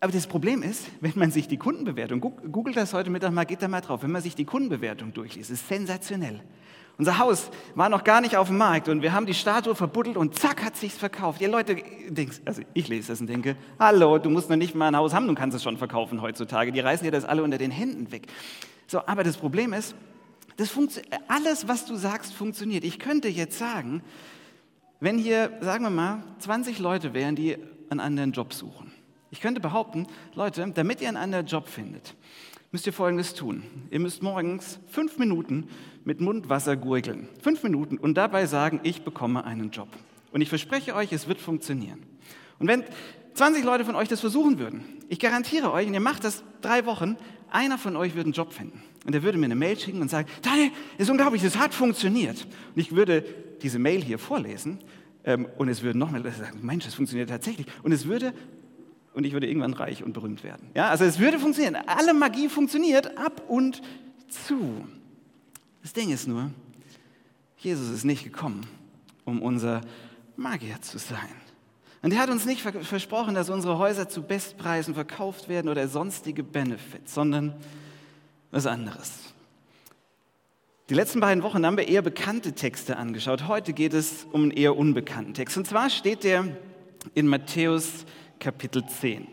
aber 0.00 0.12
das 0.12 0.26
Problem 0.26 0.62
ist, 0.62 0.87
wenn 1.02 1.12
man 1.14 1.31
sich 1.31 1.47
die 1.47 1.58
Kundenbewertung, 1.58 2.20
googelt 2.20 2.76
das 2.76 2.94
heute 2.94 3.11
Mittag 3.11 3.32
mal, 3.32 3.44
geht 3.44 3.61
da 3.61 3.69
mal 3.69 3.82
drauf, 3.82 4.02
wenn 4.02 4.11
man 4.11 4.23
sich 4.23 4.35
die 4.35 4.47
Kundenbewertung 4.47 5.12
durchliest, 5.12 5.50
ist 5.50 5.69
sensationell. 5.69 6.41
Unser 6.97 7.19
Haus 7.19 7.50
war 7.75 7.88
noch 7.91 8.02
gar 8.02 8.23
nicht 8.23 8.37
auf 8.37 8.49
dem 8.49 8.56
Markt 8.58 8.88
und 8.88 9.02
wir 9.02 9.12
haben 9.12 9.26
die 9.26 9.35
Statue 9.35 9.75
verbuddelt 9.75 10.17
und 10.17 10.38
zack 10.38 10.64
hat 10.64 10.76
sich's 10.76 10.97
verkauft. 10.97 11.41
Ihr 11.43 11.49
Leute, 11.49 11.76
also 12.47 12.62
ich 12.73 12.88
lese 12.88 13.08
das 13.08 13.20
und 13.20 13.26
denke, 13.26 13.56
hallo, 13.79 14.19
du 14.19 14.31
musst 14.31 14.49
noch 14.49 14.56
nicht 14.56 14.75
mal 14.75 14.88
ein 14.88 14.97
Haus 14.97 15.12
haben, 15.12 15.26
du 15.26 15.35
kannst 15.35 15.55
es 15.55 15.62
schon 15.62 15.76
verkaufen 15.76 16.23
heutzutage. 16.23 16.73
Die 16.73 16.81
reißen 16.81 17.05
dir 17.05 17.11
das 17.11 17.25
alle 17.25 17.43
unter 17.43 17.58
den 17.58 17.70
Händen 17.70 18.11
weg. 18.11 18.26
So, 18.87 19.06
aber 19.06 19.23
das 19.23 19.37
Problem 19.37 19.73
ist, 19.73 19.94
das 20.56 20.70
alles, 21.29 21.69
was 21.69 21.87
du 21.87 21.97
sagst, 21.97 22.35
funktioniert. 22.35 22.85
Ich 22.85 22.99
könnte 22.99 23.29
jetzt 23.29 23.58
sagen, 23.58 24.02
wenn 24.99 25.17
hier, 25.17 25.52
sagen 25.61 25.85
wir 25.85 25.91
mal, 25.91 26.23
20 26.41 26.79
Leute 26.79 27.14
wären, 27.14 27.35
die 27.35 27.56
einen 27.88 28.00
anderen 28.00 28.32
Job 28.32 28.52
suchen 28.52 28.90
ich 29.31 29.41
könnte 29.41 29.61
behaupten, 29.61 30.06
Leute, 30.35 30.67
damit 30.75 31.00
ihr 31.00 31.09
einen 31.09 31.17
anderen 31.17 31.47
Job 31.47 31.69
findet, 31.69 32.15
müsst 32.73 32.87
ihr 32.87 32.93
Folgendes 32.93 33.35
tun. 33.35 33.62
Ihr 33.91 34.00
müsst 34.00 34.23
morgens 34.23 34.79
fünf 34.88 35.19
Minuten 35.19 35.69
mit 36.05 36.21
Mundwasser 36.21 36.77
gurgeln. 36.77 37.29
Fünf 37.43 37.62
Minuten 37.62 37.99
und 37.99 38.15
dabei 38.15 38.47
sagen, 38.47 38.81
ich 38.82 39.03
bekomme 39.03 39.44
einen 39.44 39.71
Job. 39.71 39.88
Und 40.32 40.41
ich 40.41 40.49
verspreche 40.49 40.94
euch, 40.94 41.12
es 41.12 41.29
wird 41.29 41.41
funktionieren. 41.41 42.03
Und 42.59 42.69
wenn 42.69 42.85
20 43.35 43.65
Leute 43.65 43.85
von 43.85 43.97
euch 43.97 44.09
das 44.09 44.21
versuchen 44.21 44.59
würden, 44.59 44.85
ich 45.09 45.19
garantiere 45.19 45.73
euch, 45.73 45.87
und 45.87 45.94
ihr 45.94 46.00
macht 46.00 46.25
das 46.25 46.44
drei 46.61 46.87
Wochen, 46.87 47.17
einer 47.50 47.79
von 47.79 47.97
euch 47.97 48.15
würde 48.15 48.26
einen 48.26 48.33
Job 48.33 48.53
finden. 48.53 48.83
Und 49.06 49.15
er 49.15 49.23
würde 49.23 49.38
mir 49.38 49.47
eine 49.47 49.56
Mail 49.56 49.79
schicken 49.79 50.03
und 50.03 50.11
sagen, 50.11 50.29
Daniel, 50.43 50.71
das 50.99 51.06
ist 51.06 51.11
unglaublich, 51.11 51.43
das 51.43 51.59
hat 51.59 51.75
funktioniert. 51.75 52.47
Und 52.75 52.81
ich 52.81 52.94
würde 52.94 53.25
diese 53.62 53.79
Mail 53.79 54.03
hier 54.03 54.19
vorlesen 54.19 54.78
ähm, 55.25 55.49
und 55.59 55.69
es 55.69 55.83
würden 55.83 55.99
nochmal 55.99 56.23
sagen, 56.33 56.61
Mensch, 56.62 56.85
das 56.85 56.95
funktioniert 56.95 57.31
tatsächlich. 57.31 57.66
Und 57.83 57.93
es 57.93 58.07
würde 58.07 58.33
und 59.14 59.25
ich 59.25 59.33
würde 59.33 59.49
irgendwann 59.49 59.73
reich 59.73 60.02
und 60.05 60.12
berühmt 60.12 60.45
werden. 60.45 60.71
Ja, 60.75 60.88
also 60.88 61.05
es 61.05 61.19
würde 61.19 61.38
funktionieren. 61.38 61.76
Alle 61.87 62.14
Magie 62.14 62.49
funktioniert 62.49 63.19
ab 63.19 63.43
und 63.49 63.83
zu. 64.29 64.85
Das 65.83 65.93
Ding 65.93 66.11
ist 66.11 66.29
nur, 66.29 66.50
Jesus 67.59 67.90
ist 67.90 68.05
nicht 68.05 68.25
gekommen, 68.25 68.67
um 69.25 69.43
unser 69.43 69.81
Magier 70.37 70.81
zu 70.81 70.99
sein. 70.99 71.29
Und 72.02 72.12
er 72.12 72.21
hat 72.21 72.31
uns 72.31 72.47
nicht 72.47 72.62
versprochen, 72.62 73.35
dass 73.35 73.50
unsere 73.50 73.76
Häuser 73.76 74.09
zu 74.09 74.23
Bestpreisen 74.23 74.95
verkauft 74.95 75.49
werden 75.49 75.69
oder 75.69 75.87
sonstige 75.87 76.43
Benefits, 76.43 77.12
sondern 77.12 77.55
was 78.50 78.67
anderes. 78.67 79.35
Die 80.88 80.95
letzten 80.95 81.21
beiden 81.21 81.43
Wochen 81.43 81.64
haben 81.64 81.76
wir 81.76 81.87
eher 81.87 82.02
bekannte 82.02 82.52
Texte 82.52 82.97
angeschaut. 82.97 83.47
Heute 83.47 83.73
geht 83.75 83.95
es 83.95 84.26
um 84.33 84.45
einen 84.45 84.50
eher 84.50 84.76
unbekannten 84.76 85.35
Text. 85.35 85.57
Und 85.57 85.67
zwar 85.67 85.90
steht 85.90 86.25
der 86.25 86.47
in 87.14 87.29
Matthäus 87.29 88.07
Kapitel 88.40 88.85
10. 88.85 89.28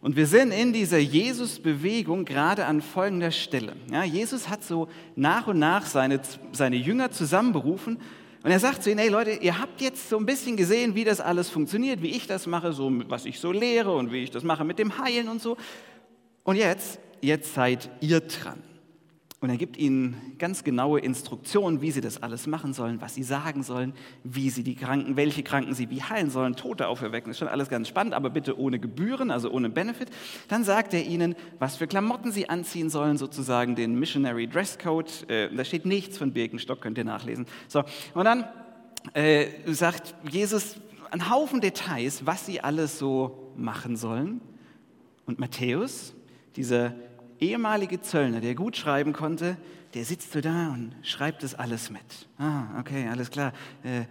Und 0.00 0.16
wir 0.16 0.26
sind 0.26 0.52
in 0.52 0.72
dieser 0.72 0.98
Jesus-Bewegung 0.98 2.24
gerade 2.24 2.66
an 2.66 2.80
folgender 2.80 3.32
Stelle. 3.32 3.74
Ja, 3.90 4.04
Jesus 4.04 4.48
hat 4.48 4.62
so 4.62 4.88
nach 5.16 5.46
und 5.48 5.58
nach 5.58 5.84
seine, 5.86 6.20
seine 6.52 6.76
Jünger 6.76 7.10
zusammenberufen 7.10 7.98
und 8.42 8.50
er 8.50 8.58
sagt 8.58 8.82
zu 8.82 8.90
ihnen, 8.90 9.00
hey 9.00 9.10
Leute, 9.10 9.32
ihr 9.32 9.58
habt 9.58 9.82
jetzt 9.82 10.08
so 10.08 10.16
ein 10.16 10.24
bisschen 10.24 10.56
gesehen, 10.56 10.94
wie 10.94 11.04
das 11.04 11.20
alles 11.20 11.50
funktioniert, 11.50 12.00
wie 12.00 12.10
ich 12.10 12.26
das 12.26 12.46
mache, 12.46 12.72
so 12.72 12.90
was 13.08 13.26
ich 13.26 13.38
so 13.38 13.52
lehre 13.52 13.94
und 13.94 14.12
wie 14.12 14.22
ich 14.22 14.30
das 14.30 14.44
mache 14.44 14.64
mit 14.64 14.78
dem 14.78 14.98
Heilen 14.98 15.28
und 15.28 15.42
so. 15.42 15.58
Und 16.42 16.56
jetzt, 16.56 16.98
jetzt 17.20 17.52
seid 17.52 17.90
ihr 18.00 18.20
dran. 18.20 18.62
Und 19.42 19.48
er 19.48 19.56
gibt 19.56 19.78
ihnen 19.78 20.36
ganz 20.38 20.64
genaue 20.64 21.00
Instruktionen, 21.00 21.80
wie 21.80 21.90
sie 21.90 22.02
das 22.02 22.22
alles 22.22 22.46
machen 22.46 22.74
sollen, 22.74 23.00
was 23.00 23.14
sie 23.14 23.22
sagen 23.22 23.62
sollen, 23.62 23.94
wie 24.22 24.50
sie 24.50 24.62
die 24.62 24.74
Kranken, 24.74 25.16
welche 25.16 25.42
Kranken 25.42 25.72
sie 25.72 25.88
wie 25.88 26.02
heilen 26.02 26.28
sollen, 26.28 26.56
Tote 26.56 26.88
auferwecken. 26.88 27.30
Ist 27.30 27.38
schon 27.38 27.48
alles 27.48 27.70
ganz 27.70 27.88
spannend, 27.88 28.12
aber 28.12 28.28
bitte 28.28 28.58
ohne 28.58 28.78
Gebühren, 28.78 29.30
also 29.30 29.50
ohne 29.50 29.70
Benefit. 29.70 30.10
Dann 30.48 30.62
sagt 30.62 30.92
er 30.92 31.06
ihnen, 31.06 31.36
was 31.58 31.76
für 31.76 31.86
Klamotten 31.86 32.32
sie 32.32 32.50
anziehen 32.50 32.90
sollen, 32.90 33.16
sozusagen 33.16 33.76
den 33.76 33.98
Missionary 33.98 34.46
Dresscode. 34.46 35.30
Äh, 35.30 35.48
da 35.54 35.64
steht 35.64 35.86
nichts 35.86 36.18
von 36.18 36.32
Birkenstock, 36.32 36.82
könnt 36.82 36.98
ihr 36.98 37.04
nachlesen. 37.04 37.46
So, 37.66 37.82
und 38.12 38.24
dann 38.26 38.44
äh, 39.14 39.46
sagt 39.66 40.14
Jesus 40.30 40.76
einen 41.10 41.30
Haufen 41.30 41.62
Details, 41.62 42.26
was 42.26 42.44
sie 42.44 42.60
alles 42.60 42.98
so 42.98 43.52
machen 43.56 43.96
sollen. 43.96 44.42
Und 45.24 45.38
Matthäus, 45.38 46.14
dieser 46.56 46.92
ehemalige 47.40 48.00
Zöllner, 48.00 48.40
der 48.40 48.54
gut 48.54 48.76
schreiben 48.76 49.12
konnte, 49.12 49.56
der 49.94 50.04
sitzt 50.04 50.32
so 50.32 50.40
da 50.40 50.68
und 50.68 50.94
schreibt 51.02 51.42
das 51.42 51.54
alles 51.54 51.90
mit. 51.90 52.00
Ah, 52.38 52.78
okay, 52.78 53.08
alles 53.08 53.30
klar. 53.30 53.52
Äh, 53.82 54.04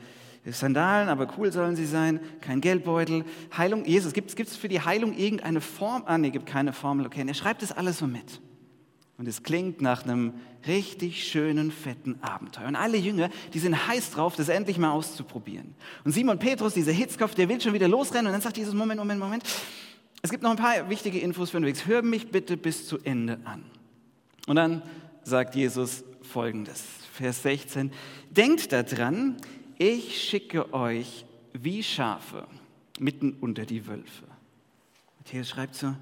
Sandalen, 0.52 1.10
aber 1.10 1.28
cool 1.38 1.52
sollen 1.52 1.76
sie 1.76 1.86
sein, 1.86 2.20
kein 2.42 2.62
Geldbeutel. 2.62 3.24
Heilung, 3.56 3.86
Jesus, 3.86 4.14
gibt 4.14 4.32
es 4.40 4.56
für 4.56 4.70
die 4.70 4.82
Heilung 4.82 5.14
irgendeine 5.16 5.62
Form? 5.62 6.04
Ah, 6.06 6.18
nee, 6.18 6.32
gibt 6.32 6.46
keine 6.46 6.74
Formel, 6.74 7.06
okay. 7.06 7.22
Und 7.22 7.28
er 7.28 7.34
schreibt 7.34 7.62
das 7.62 7.72
alles 7.72 8.00
so 8.00 8.08
mit. 8.08 8.42
Und 9.18 9.28
es 9.28 9.44
klingt 9.44 9.82
nach 9.82 10.04
einem 10.04 10.34
richtig 10.66 11.28
schönen, 11.28 11.72
fetten 11.72 12.18
Abenteuer. 12.22 12.68
Und 12.68 12.78
alle 12.78 12.98
Jünger, 12.98 13.30
die 13.54 13.60
sind 13.60 13.88
heiß 13.88 14.12
drauf, 14.12 14.38
das 14.38 14.48
endlich 14.48 14.78
mal 14.78 14.92
auszuprobieren. 14.92 15.76
Und 16.06 16.14
Simon 16.14 16.40
Petrus, 16.40 16.74
dieser 16.74 16.94
Hitzkopf, 16.94 17.36
der 17.36 17.50
will 17.50 17.60
schon 17.60 17.74
wieder 17.74 17.90
losrennen. 17.90 18.28
Und 18.28 18.32
dann 18.32 18.42
sagt 18.42 18.58
Jesus, 18.58 18.74
Moment, 18.74 19.00
Moment, 19.00 19.20
Moment. 19.20 19.44
Es 20.22 20.30
gibt 20.30 20.44
noch 20.44 20.52
ein 20.52 20.58
paar 20.58 20.90
wichtige 20.90 21.20
Infos 21.20 21.50
für 21.50 21.58
unterwegs. 21.58 21.86
Hör 21.86 22.02
mich 22.02 22.30
bitte 22.30 22.58
bis 22.58 22.88
zu 22.88 22.98
Ende 23.04 23.40
an. 23.46 23.64
Und 24.48 24.56
dann 24.56 24.82
sagt 25.24 25.56
Jesus 25.56 26.04
folgendes, 26.22 26.84
Vers 27.14 27.44
16. 27.44 27.92
Denkt 28.30 28.72
daran, 28.72 29.38
ich 29.78 30.22
schicke 30.22 30.74
euch 30.74 31.26
wie 31.54 31.84
Schafe 31.84 32.48
mitten 33.00 33.38
unter 33.40 33.66
die 33.66 33.88
Wölfe. 33.88 34.26
Matthäus 35.20 35.50
schreibt 35.50 35.76
so, 35.76 35.94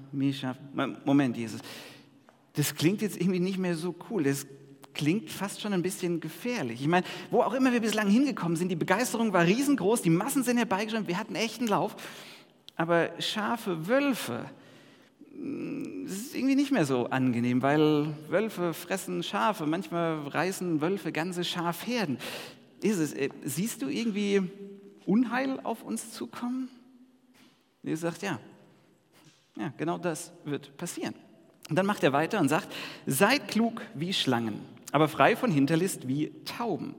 Moment, 1.04 1.36
Jesus, 1.36 1.60
das 2.54 2.74
klingt 2.74 3.02
jetzt 3.02 3.20
irgendwie 3.20 3.40
nicht 3.40 3.58
mehr 3.58 3.76
so 3.76 3.94
cool. 4.10 4.24
Das 4.24 4.46
klingt 4.94 5.30
fast 5.30 5.60
schon 5.60 5.72
ein 5.72 5.82
bisschen 5.82 6.20
gefährlich. 6.20 6.80
Ich 6.80 6.88
meine, 6.88 7.06
wo 7.30 7.42
auch 7.42 7.52
immer 7.52 7.72
wir 7.72 7.80
bislang 7.80 8.08
hingekommen 8.08 8.56
sind, 8.56 8.68
die 8.68 8.76
Begeisterung 8.76 9.32
war 9.32 9.44
riesengroß, 9.44 10.02
die 10.02 10.10
Massen 10.10 10.42
sind 10.42 10.56
herbeigeschwommen, 10.56 11.06
wir 11.06 11.18
hatten 11.18 11.34
echten 11.34 11.66
Lauf. 11.66 11.94
Aber 12.78 13.10
Schafe, 13.20 13.88
Wölfe, 13.88 14.48
mm, 15.34 16.04
das 16.06 16.16
ist 16.16 16.34
irgendwie 16.36 16.54
nicht 16.54 16.70
mehr 16.70 16.86
so 16.86 17.06
angenehm, 17.06 17.60
weil 17.60 18.14
Wölfe 18.28 18.72
fressen 18.72 19.22
Schafe. 19.24 19.66
Manchmal 19.66 20.28
reißen 20.28 20.80
Wölfe 20.80 21.10
ganze 21.10 21.44
Schafherden. 21.44 22.18
Jesus, 22.80 23.12
äh, 23.12 23.30
siehst 23.44 23.82
du 23.82 23.88
irgendwie 23.88 24.48
Unheil 25.04 25.58
auf 25.64 25.82
uns 25.82 26.12
zukommen? 26.12 26.68
Jesus 27.82 28.02
sagt, 28.02 28.22
ja. 28.22 28.38
Ja, 29.56 29.72
genau 29.76 29.98
das 29.98 30.32
wird 30.44 30.76
passieren. 30.76 31.14
Und 31.68 31.74
dann 31.74 31.84
macht 31.84 32.04
er 32.04 32.12
weiter 32.12 32.38
und 32.38 32.48
sagt, 32.48 32.72
seid 33.06 33.48
klug 33.48 33.82
wie 33.94 34.12
Schlangen, 34.12 34.60
aber 34.92 35.08
frei 35.08 35.34
von 35.34 35.50
Hinterlist 35.50 36.06
wie 36.06 36.30
Tauben. 36.44 36.94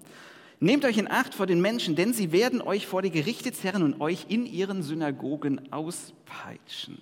Nehmt 0.62 0.84
euch 0.84 0.98
in 0.98 1.10
Acht 1.10 1.34
vor 1.34 1.46
den 1.46 1.62
Menschen, 1.62 1.96
denn 1.96 2.14
sie 2.14 2.34
werden 2.34 2.62
euch 2.62 2.86
vor 2.86 3.02
die 3.02 3.12
Gerichte 3.12 3.54
zerren 3.54 3.82
und 3.82 4.02
euch 4.02 4.26
in 4.28 4.46
ihren 4.46 4.84
Synagogen 4.84 5.72
auspeitschen. 5.72 7.02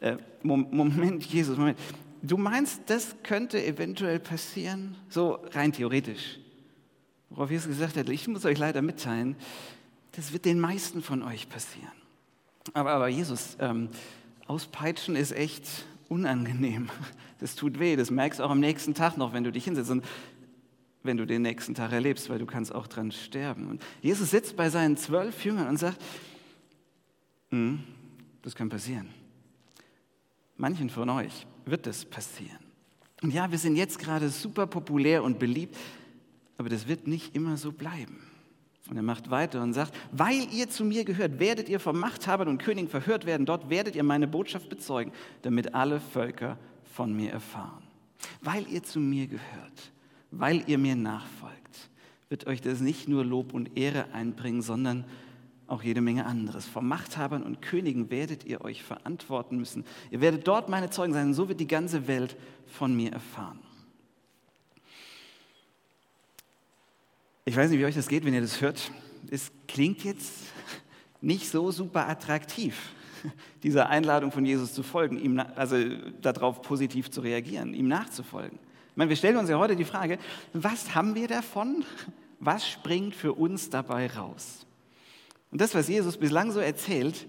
Äh, 0.00 0.16
Moment, 0.42 1.24
Jesus, 1.26 1.58
Moment. 1.58 1.78
Du 2.22 2.38
meinst, 2.38 2.80
das 2.86 3.16
könnte 3.22 3.62
eventuell 3.62 4.18
passieren? 4.18 4.96
So 5.10 5.38
rein 5.52 5.72
theoretisch. 5.72 6.38
Worauf 7.28 7.50
Jesus 7.50 7.68
gesagt 7.68 7.98
hat, 7.98 8.08
ich 8.08 8.26
muss 8.28 8.46
euch 8.46 8.56
leider 8.58 8.80
mitteilen, 8.80 9.36
das 10.12 10.32
wird 10.32 10.46
den 10.46 10.58
meisten 10.58 11.02
von 11.02 11.22
euch 11.22 11.48
passieren. 11.50 11.92
Aber, 12.72 12.92
aber 12.92 13.08
Jesus, 13.08 13.58
ähm, 13.60 13.90
auspeitschen 14.46 15.16
ist 15.16 15.32
echt 15.32 15.66
unangenehm. 16.08 16.88
Das 17.40 17.56
tut 17.56 17.78
weh. 17.78 17.96
Das 17.96 18.10
merkst 18.10 18.40
du 18.40 18.44
auch 18.44 18.50
am 18.50 18.60
nächsten 18.60 18.94
Tag 18.94 19.18
noch, 19.18 19.34
wenn 19.34 19.44
du 19.44 19.52
dich 19.52 19.64
hinsetzt 19.64 19.90
und 19.90 20.04
wenn 21.04 21.18
du 21.18 21.26
den 21.26 21.42
nächsten 21.42 21.74
Tag 21.74 21.92
erlebst, 21.92 22.28
weil 22.30 22.38
du 22.38 22.46
kannst 22.46 22.74
auch 22.74 22.86
dran 22.86 23.12
sterben. 23.12 23.68
Und 23.68 23.82
Jesus 24.00 24.30
sitzt 24.30 24.56
bei 24.56 24.70
seinen 24.70 24.96
zwölf 24.96 25.44
Jüngern 25.44 25.68
und 25.68 25.76
sagt, 25.76 26.02
hm, 27.50 27.84
das 28.42 28.54
kann 28.54 28.68
passieren. 28.68 29.08
Manchen 30.56 30.90
von 30.90 31.08
euch 31.10 31.46
wird 31.66 31.86
das 31.86 32.04
passieren. 32.04 32.58
Und 33.22 33.32
ja, 33.32 33.50
wir 33.50 33.58
sind 33.58 33.76
jetzt 33.76 33.98
gerade 33.98 34.28
super 34.28 34.66
populär 34.66 35.22
und 35.22 35.38
beliebt, 35.38 35.76
aber 36.56 36.68
das 36.68 36.88
wird 36.88 37.06
nicht 37.06 37.34
immer 37.36 37.56
so 37.56 37.70
bleiben. 37.70 38.18
Und 38.88 38.96
er 38.96 39.02
macht 39.02 39.30
weiter 39.30 39.62
und 39.62 39.72
sagt, 39.72 39.94
weil 40.12 40.46
ihr 40.52 40.68
zu 40.68 40.84
mir 40.84 41.04
gehört, 41.04 41.38
werdet 41.38 41.68
ihr 41.68 41.80
vom 41.80 41.98
Machthabern 41.98 42.48
und 42.48 42.58
Königen 42.58 42.88
verhört 42.88 43.24
werden. 43.24 43.46
Dort 43.46 43.70
werdet 43.70 43.96
ihr 43.96 44.02
meine 44.02 44.28
Botschaft 44.28 44.68
bezeugen, 44.68 45.12
damit 45.42 45.74
alle 45.74 46.00
Völker 46.00 46.58
von 46.84 47.14
mir 47.14 47.30
erfahren. 47.30 47.82
Weil 48.42 48.66
ihr 48.68 48.82
zu 48.82 49.00
mir 49.00 49.26
gehört, 49.26 49.92
weil 50.38 50.64
ihr 50.68 50.78
mir 50.78 50.96
nachfolgt, 50.96 51.90
wird 52.28 52.46
euch 52.46 52.60
das 52.60 52.80
nicht 52.80 53.08
nur 53.08 53.24
Lob 53.24 53.52
und 53.54 53.76
Ehre 53.76 54.12
einbringen, 54.12 54.62
sondern 54.62 55.04
auch 55.66 55.82
jede 55.82 56.00
Menge 56.00 56.26
anderes. 56.26 56.66
Vom 56.66 56.88
Machthabern 56.88 57.42
und 57.42 57.62
Königen 57.62 58.10
werdet 58.10 58.44
ihr 58.44 58.62
euch 58.62 58.82
verantworten 58.82 59.56
müssen. 59.56 59.84
Ihr 60.10 60.20
werdet 60.20 60.46
dort 60.46 60.68
meine 60.68 60.90
Zeugen 60.90 61.12
sein, 61.12 61.28
und 61.28 61.34
so 61.34 61.48
wird 61.48 61.60
die 61.60 61.66
ganze 61.66 62.06
Welt 62.06 62.36
von 62.66 62.94
mir 62.94 63.12
erfahren. 63.12 63.60
Ich 67.46 67.56
weiß 67.56 67.70
nicht, 67.70 67.78
wie 67.78 67.84
euch 67.84 67.94
das 67.94 68.08
geht, 68.08 68.24
wenn 68.24 68.34
ihr 68.34 68.40
das 68.40 68.60
hört. 68.60 68.90
Es 69.30 69.52
klingt 69.68 70.04
jetzt 70.04 70.44
nicht 71.20 71.48
so 71.48 71.70
super 71.70 72.08
attraktiv, 72.08 72.92
dieser 73.62 73.88
Einladung 73.88 74.32
von 74.32 74.44
Jesus 74.44 74.74
zu 74.74 74.82
folgen, 74.82 75.18
ihm, 75.18 75.38
also 75.38 75.76
darauf 76.20 76.62
positiv 76.62 77.10
zu 77.10 77.20
reagieren, 77.20 77.74
ihm 77.74 77.88
nachzufolgen. 77.88 78.58
Ich 78.94 78.96
meine, 78.96 79.08
wir 79.08 79.16
stellen 79.16 79.38
uns 79.38 79.50
ja 79.50 79.58
heute 79.58 79.74
die 79.74 79.84
Frage, 79.84 80.20
was 80.52 80.94
haben 80.94 81.16
wir 81.16 81.26
davon? 81.26 81.84
Was 82.38 82.68
springt 82.68 83.16
für 83.16 83.32
uns 83.32 83.68
dabei 83.68 84.06
raus? 84.06 84.66
Und 85.50 85.60
das, 85.60 85.74
was 85.74 85.88
Jesus 85.88 86.16
bislang 86.16 86.52
so 86.52 86.60
erzählt, 86.60 87.26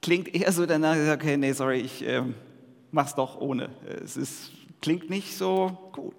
klingt 0.00 0.32
eher 0.32 0.52
so 0.52 0.64
danach, 0.64 0.96
okay, 1.12 1.36
nee, 1.36 1.50
sorry, 1.54 1.80
ich 1.80 2.06
äh, 2.06 2.22
mach's 2.92 3.16
doch 3.16 3.40
ohne. 3.40 3.70
Es 4.04 4.16
ist, 4.16 4.52
klingt 4.80 5.10
nicht 5.10 5.36
so 5.36 5.90
gut. 5.90 6.14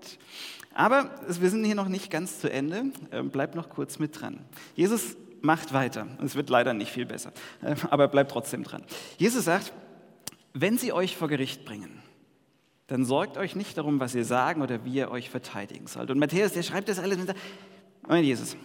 Aber 0.74 1.12
wir 1.25 1.50
sind 1.50 1.63
hier 1.63 1.75
noch 1.75 1.88
nicht 1.88 2.12
ganz 2.12 2.41
zu 2.41 2.51
Ende. 2.51 2.91
Ähm, 3.13 3.29
bleibt 3.29 3.55
noch 3.55 3.69
kurz 3.69 4.00
mit 4.00 4.19
dran. 4.19 4.41
Jesus 4.75 5.15
macht 5.39 5.71
weiter. 5.71 6.07
Es 6.21 6.36
wird 6.36 6.50
leider 6.50 6.74
nicht 6.74 6.91
viel 6.91 7.05
besser, 7.05 7.31
ähm, 7.63 7.77
aber 7.89 8.09
bleibt 8.09 8.31
trotzdem 8.31 8.63
dran. 8.63 8.83
Jesus 9.17 9.45
sagt, 9.45 9.71
wenn 10.53 10.77
sie 10.77 10.91
euch 10.91 11.15
vor 11.15 11.29
Gericht 11.29 11.63
bringen, 11.63 12.03
dann 12.88 13.03
sorgt 13.03 13.38
euch 13.38 13.56
nicht 13.56 13.77
darum, 13.77 14.00
was 14.00 14.15
ihr 14.15 14.25
sagen 14.25 14.62
oder 14.62 14.86
wie 14.86 14.94
ihr 14.94 15.12
euch 15.12 15.29
verteidigen 15.29 15.88
sollt. 15.88 16.10
Und 16.10 16.20
Matthäus, 16.20 16.53
der 16.53 16.63
schreibt 16.63 16.88
das 16.88 17.00
alles 17.00 17.17
mit. 17.17 17.36
Moment, 18.01 18.25
Jesus, 18.25 18.56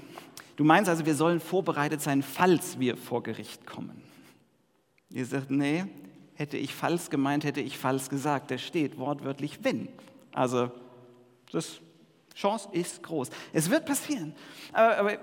du 0.57 0.65
meinst 0.65 0.89
also, 0.89 1.05
wir 1.05 1.17
sollen 1.17 1.41
vorbereitet 1.41 2.01
sein, 2.01 2.23
falls 2.23 2.79
wir 2.79 2.97
vor 2.97 3.25
Gericht 3.25 3.67
kommen. 3.67 4.03
Jesus 5.11 5.31
sagt, 5.31 5.51
nee, 5.51 5.85
hätte 6.35 6.57
ich 6.57 6.73
falsch 6.75 7.11
gemeint, 7.11 7.45
hätte 7.45 7.61
ich 7.61 7.77
falsch 7.77 8.09
gesagt. 8.09 8.51
Da 8.53 8.59
steht 8.59 8.97
wortwörtlich 8.97 9.59
wenn. 9.63 9.89
Also, 10.33 10.71
das 11.51 11.81
Chance 12.35 12.69
ist 12.73 13.03
groß. 13.03 13.29
Es 13.53 13.71
wird 13.71 13.85
passieren. 13.87 14.35
Aber, 14.73 14.97
aber 14.99 15.19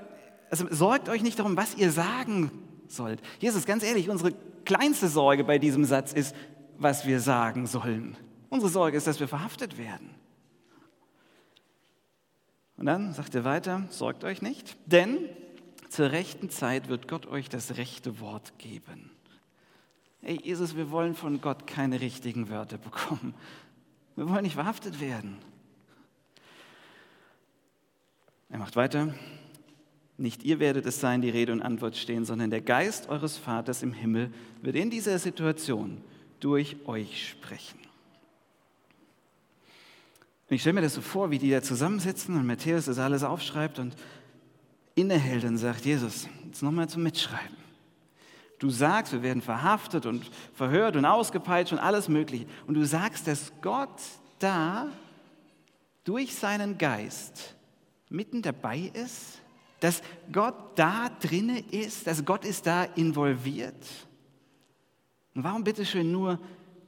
also 0.50 0.66
sorgt 0.70 1.10
euch 1.10 1.24
nicht 1.24 1.40
darum, 1.40 1.56
was 1.56 1.76
ihr 1.76 1.92
sagen 1.92 2.52
sollt. 2.88 3.22
Jesus, 3.40 3.66
ganz 3.66 3.84
ehrlich, 3.84 4.10
unsere 4.10 4.34
kleinste 4.66 5.08
Sorge 5.08 5.44
bei 5.44 5.58
diesem 5.58 5.86
Satz 5.86 6.12
ist, 6.12 6.36
was 6.78 7.08
wir 7.08 7.20
sagen 7.20 7.66
sollen. 7.66 8.18
Unsere 8.50 8.72
Sorge 8.72 8.98
ist, 8.98 9.08
dass 9.08 9.20
wir 9.20 9.28
verhaftet 9.28 9.78
werden. 9.78 10.10
Und 12.78 12.86
dann 12.86 13.14
sagt 13.14 13.36
er 13.36 13.44
weiter, 13.44 13.86
sorgt 13.90 14.24
euch 14.24 14.42
nicht, 14.42 14.78
denn 14.86 15.18
zur 15.90 16.12
rechten 16.12 16.50
Zeit 16.50 16.88
wird 16.88 17.08
Gott 17.08 17.26
euch 17.26 17.50
das 17.50 17.78
rechte 17.78 18.20
Wort 18.20 18.58
geben. 18.58 19.12
Hey 20.22 20.40
Jesus, 20.42 20.76
wir 20.76 20.92
wollen 20.92 21.16
von 21.16 21.42
Gott 21.42 21.68
keine 21.68 22.02
richtigen 22.02 22.50
Wörter 22.50 22.78
bekommen. 22.78 23.34
Wir 24.16 24.30
wollen 24.30 24.44
nicht 24.44 24.56
verhaftet 24.56 25.00
werden. 25.00 25.38
Er 28.50 28.60
macht 28.60 28.76
weiter. 28.76 29.14
Nicht 30.18 30.44
ihr 30.44 30.60
werdet 30.60 30.86
es 30.86 31.00
sein, 31.00 31.22
die 31.22 31.30
Rede 31.30 31.54
und 31.54 31.62
Antwort 31.62 31.96
stehen, 31.96 32.26
sondern 32.26 32.50
der 32.50 32.62
Geist 32.62 33.08
eures 33.10 33.38
Vaters 33.38 33.84
im 33.84 33.94
Himmel 33.94 34.34
wird 34.62 34.76
in 34.76 34.90
dieser 34.90 35.18
Situation 35.20 36.02
durch 36.40 36.76
euch 36.86 37.30
sprechen. 37.30 37.80
Und 40.50 40.56
ich 40.56 40.62
stelle 40.62 40.76
mir 40.76 40.82
das 40.82 40.96
so 40.96 41.02
vor, 41.02 41.30
wie 41.30 41.38
die 41.38 41.52
da 41.52 41.62
zusammensitzen 41.62 42.36
und 42.36 42.48
Matthäus 42.48 42.86
das 42.86 42.98
alles 42.98 43.24
aufschreibt 43.24 43.78
und 43.78 43.96
innehält 44.96 45.44
und 45.44 45.58
sagt, 45.58 45.86
Jesus, 45.86 46.28
jetzt 46.46 46.64
nochmal 46.64 46.90
zum 46.90 47.04
Mitschreiben. 47.04 47.58
Du 48.58 48.70
sagst, 48.72 49.14
wir 49.14 49.22
werden 49.22 49.42
verhaftet 49.44 50.06
und 50.08 50.30
verhört 50.54 50.96
und 50.96 51.06
ausgepeitscht 51.06 51.72
und 51.72 51.80
alles 51.80 52.10
Mögliche. 52.10 52.48
Und 52.66 52.74
du 52.74 52.86
sagst, 52.86 53.28
dass 53.28 53.54
Gott 53.62 54.02
da 54.40 54.88
durch 56.04 56.36
seinen 56.36 56.78
Geist 56.78 57.56
mitten 58.10 58.42
dabei 58.42 58.92
ist, 58.94 59.42
dass 59.80 60.02
Gott 60.32 60.56
da 60.76 61.10
drinne 61.22 61.60
ist, 61.60 62.08
dass 62.08 62.26
Gott 62.26 62.44
ist 62.44 62.66
da 62.66 62.84
involviert. 62.84 63.86
Und 65.36 65.44
warum 65.44 65.64
bitte 65.64 65.86
schön 65.86 66.12
nur 66.12 66.40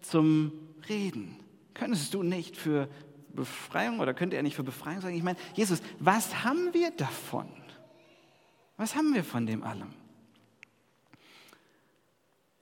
zum 0.01 0.51
Reden? 0.89 1.37
Könntest 1.73 2.13
du 2.13 2.23
nicht 2.23 2.57
für 2.57 2.89
Befreiung 3.31 3.99
oder 3.99 4.13
könnte 4.13 4.35
er 4.35 4.43
nicht 4.43 4.55
für 4.55 4.63
Befreiung 4.63 5.01
sagen? 5.01 5.15
Ich 5.15 5.23
meine, 5.23 5.39
Jesus, 5.53 5.81
was 5.99 6.43
haben 6.43 6.73
wir 6.73 6.91
davon? 6.91 7.47
Was 8.77 8.95
haben 8.95 9.13
wir 9.13 9.23
von 9.23 9.45
dem 9.45 9.63
allem? 9.63 9.93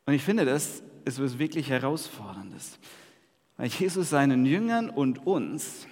Und 0.05 0.13
ich 0.13 0.23
finde, 0.23 0.45
das 0.45 0.81
ist 1.05 1.21
was 1.21 1.39
wirklich 1.39 1.69
Herausforderndes, 1.69 2.79
weil 3.57 3.67
Jesus 3.67 4.09
seinen 4.09 4.45
Jüngern 4.45 4.89
und 4.89 5.25
uns 5.25 5.87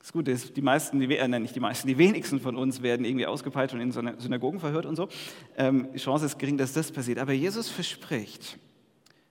Das 0.00 0.12
Gute 0.12 0.30
ist, 0.30 0.56
die 0.56 0.62
meisten, 0.62 1.00
die, 1.00 1.16
äh, 1.16 1.28
nicht 1.28 1.54
die 1.54 1.60
meisten, 1.60 1.86
die 1.86 1.98
wenigsten 1.98 2.40
von 2.40 2.56
uns 2.56 2.82
werden 2.82 3.04
irgendwie 3.04 3.26
ausgepeitscht 3.26 3.74
und 3.74 3.80
in 3.80 3.92
Synagogen 3.92 4.58
verhört 4.58 4.86
und 4.86 4.96
so. 4.96 5.08
Ähm, 5.56 5.88
die 5.92 5.98
Chance 5.98 6.24
ist 6.24 6.38
gering, 6.38 6.56
dass 6.56 6.72
das 6.72 6.90
passiert. 6.90 7.18
Aber 7.18 7.32
Jesus 7.32 7.68
verspricht 7.68 8.58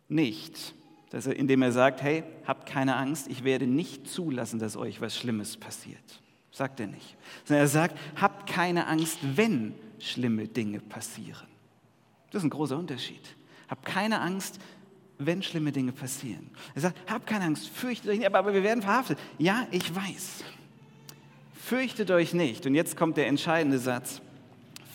nicht, 0.08 0.76
dass 1.10 1.28
er, 1.28 1.36
indem 1.36 1.62
er 1.62 1.72
sagt, 1.72 2.02
hey, 2.02 2.24
habt 2.46 2.68
keine 2.68 2.96
Angst, 2.96 3.28
ich 3.30 3.44
werde 3.44 3.68
nicht 3.68 4.08
zulassen, 4.10 4.60
dass 4.60 4.76
euch 4.76 5.00
was 5.02 5.18
Schlimmes 5.18 5.58
passiert. 5.58 6.22
Sagt 6.52 6.80
er 6.80 6.88
nicht. 6.88 7.16
Sondern 7.46 7.64
er 7.64 7.70
sagt, 7.70 7.98
habt 8.20 8.50
keine 8.50 8.88
Angst, 8.88 9.20
wenn 9.36 9.74
schlimme 10.00 10.48
Dinge 10.48 10.80
passieren. 10.80 11.48
Das 12.32 12.42
ist 12.42 12.48
ein 12.48 12.50
großer 12.50 12.78
Unterschied. 12.78 13.22
Habt 13.68 13.86
keine 13.86 14.20
Angst, 14.20 14.60
wenn 15.18 15.42
schlimme 15.42 15.72
Dinge 15.72 15.92
passieren. 15.92 16.50
Er 16.76 16.82
sagt, 16.82 16.98
habt 17.10 17.28
keine 17.28 17.46
Angst, 17.46 17.70
fürchtet 17.70 18.12
euch 18.12 18.20
nicht, 18.20 18.34
aber, 18.34 18.54
wir 18.54 18.64
werden 18.64 18.82
verhaftet. 18.82 19.18
Ja, 19.38 19.68
ich 19.72 19.96
weiß. 19.96 20.44
Fürchtet 21.54 22.12
euch 22.12 22.34
nicht. 22.34 22.66
Und 22.66 22.76
jetzt 22.76 22.96
kommt 22.96 23.18
der 23.18 23.28
entscheidende 23.28 23.80
Satz. 23.80 24.22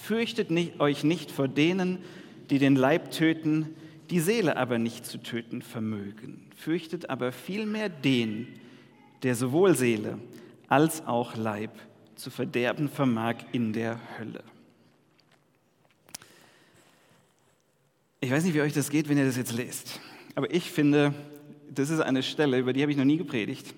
Fürchtet 0.02 0.50
nicht, 0.50 0.81
euch 0.81 1.04
nicht 1.04 1.31
vor 1.31 1.49
denen, 1.49 1.99
die 2.50 2.59
den 2.59 2.76
Leib 2.76 3.11
töten, 3.11 3.75
die 4.12 4.21
Seele 4.21 4.59
aber 4.59 4.78
nicht 4.78 5.07
zu 5.07 5.16
töten 5.16 5.62
vermögen. 5.62 6.50
Fürchtet 6.54 7.09
aber 7.09 7.33
vielmehr 7.33 7.88
den, 7.88 8.47
der 9.23 9.35
sowohl 9.35 9.75
Seele 9.75 10.19
als 10.69 11.07
auch 11.07 11.35
Leib 11.35 11.71
zu 12.14 12.28
verderben 12.28 12.90
vermag 12.90 13.37
in 13.52 13.73
der 13.73 13.99
Hölle. 14.19 14.45
Ich 18.21 18.31
weiß 18.31 18.45
nicht, 18.45 18.52
wie 18.52 18.61
euch 18.61 18.75
das 18.75 18.90
geht, 18.90 19.09
wenn 19.09 19.16
ihr 19.16 19.25
das 19.25 19.38
jetzt 19.38 19.52
lest, 19.52 19.99
aber 20.35 20.52
ich 20.52 20.71
finde, 20.71 21.14
das 21.71 21.88
ist 21.88 22.00
eine 22.00 22.23
Stelle, 22.23 22.59
über 22.59 22.75
die 22.75 22.83
habe 22.83 22.92
ich 22.92 22.99
noch 22.99 23.07
nie 23.07 23.16
gepredigt, 23.16 23.75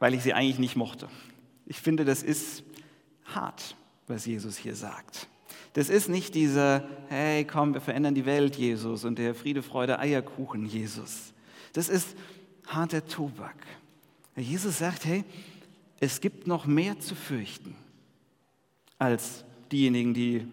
weil 0.00 0.14
ich 0.14 0.22
sie 0.22 0.34
eigentlich 0.34 0.58
nicht 0.58 0.74
mochte. 0.74 1.08
Ich 1.64 1.80
finde, 1.80 2.04
das 2.04 2.24
ist 2.24 2.64
hart, 3.24 3.76
was 4.08 4.26
Jesus 4.26 4.56
hier 4.56 4.74
sagt. 4.74 5.28
Das 5.74 5.88
ist 5.88 6.08
nicht 6.08 6.34
dieser, 6.34 6.84
hey, 7.08 7.44
komm, 7.44 7.74
wir 7.74 7.80
verändern 7.80 8.14
die 8.14 8.24
Welt, 8.24 8.56
Jesus, 8.56 9.04
und 9.04 9.18
der 9.18 9.34
Friede, 9.34 9.62
Freude, 9.62 9.98
Eierkuchen, 9.98 10.66
Jesus. 10.66 11.32
Das 11.72 11.88
ist 11.88 12.16
harter 12.66 13.06
Tobak. 13.06 13.56
Jesus 14.36 14.78
sagt, 14.78 15.04
hey, 15.04 15.24
es 16.00 16.20
gibt 16.20 16.46
noch 16.46 16.66
mehr 16.66 16.98
zu 17.00 17.14
fürchten 17.14 17.74
als 18.98 19.44
diejenigen, 19.72 20.14
die 20.14 20.46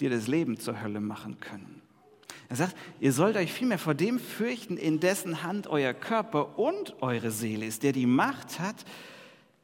dir 0.00 0.10
das 0.10 0.26
Leben 0.26 0.58
zur 0.58 0.82
Hölle 0.82 1.00
machen 1.00 1.38
können. 1.38 1.80
Er 2.48 2.56
sagt, 2.56 2.76
ihr 3.00 3.12
sollt 3.12 3.36
euch 3.36 3.52
vielmehr 3.52 3.78
vor 3.78 3.94
dem 3.94 4.18
fürchten, 4.18 4.76
in 4.76 5.00
dessen 5.00 5.42
Hand 5.42 5.68
euer 5.68 5.94
Körper 5.94 6.58
und 6.58 7.00
eure 7.00 7.30
Seele 7.30 7.64
ist, 7.64 7.82
der 7.84 7.92
die 7.92 8.06
Macht 8.06 8.58
hat, 8.58 8.84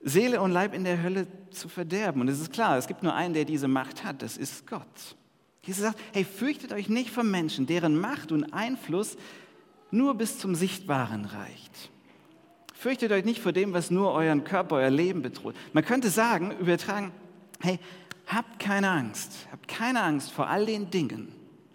Seele 0.03 0.41
und 0.41 0.51
Leib 0.51 0.75
in 0.75 0.85
der 0.85 1.03
Hölle 1.03 1.27
zu 1.51 1.69
verderben. 1.69 2.21
Und 2.21 2.29
es 2.29 2.41
ist 2.41 2.53
klar, 2.53 2.79
es 2.79 2.87
gibt 2.87 3.03
nur 3.03 3.15
einen, 3.15 3.35
der 3.35 3.45
diese 3.45 3.69
Macht 3.69 4.05
hat, 4.05 4.23
das 4.23 4.37
ist 4.37 4.67
Gott. 4.67 5.17
Jesus 5.63 5.83
sagt, 5.83 5.99
hey, 6.13 6.25
fürchtet 6.25 6.73
euch 6.73 6.89
nicht 6.89 7.11
vor 7.11 7.25
Menschen, 7.25 7.67
deren 7.67 8.01
Macht 8.01 8.33
und 8.33 8.53
Einfluss 8.55 9.17
nur 9.91 10.15
bis 10.15 10.39
zum 10.39 10.55
Sichtbaren 10.55 11.27
reicht. 11.27 11.91
Fürchtet 12.75 13.13
euch 13.13 13.27
nicht 13.27 13.43
vor 13.43 13.53
dem, 13.53 13.75
was 13.75 13.91
nur 13.91 14.13
euren 14.13 14.43
Körper, 14.45 14.77
euer 14.77 14.91
Leben 14.91 15.21
bedroht. 15.21 15.55
Man 15.75 15.85
könnte 15.85 16.09
sagen, 16.09 16.53
übertragen, 16.59 17.13
hey, 17.61 17.79
habt 18.27 18.59
keine 18.59 18.89
Angst, 18.89 19.49
habt 19.53 19.69
keine 19.69 20.01
Angst 20.01 20.31
vor 20.31 20.49
all 20.49 20.65
den 20.65 20.91
Dingen, 20.91 21.31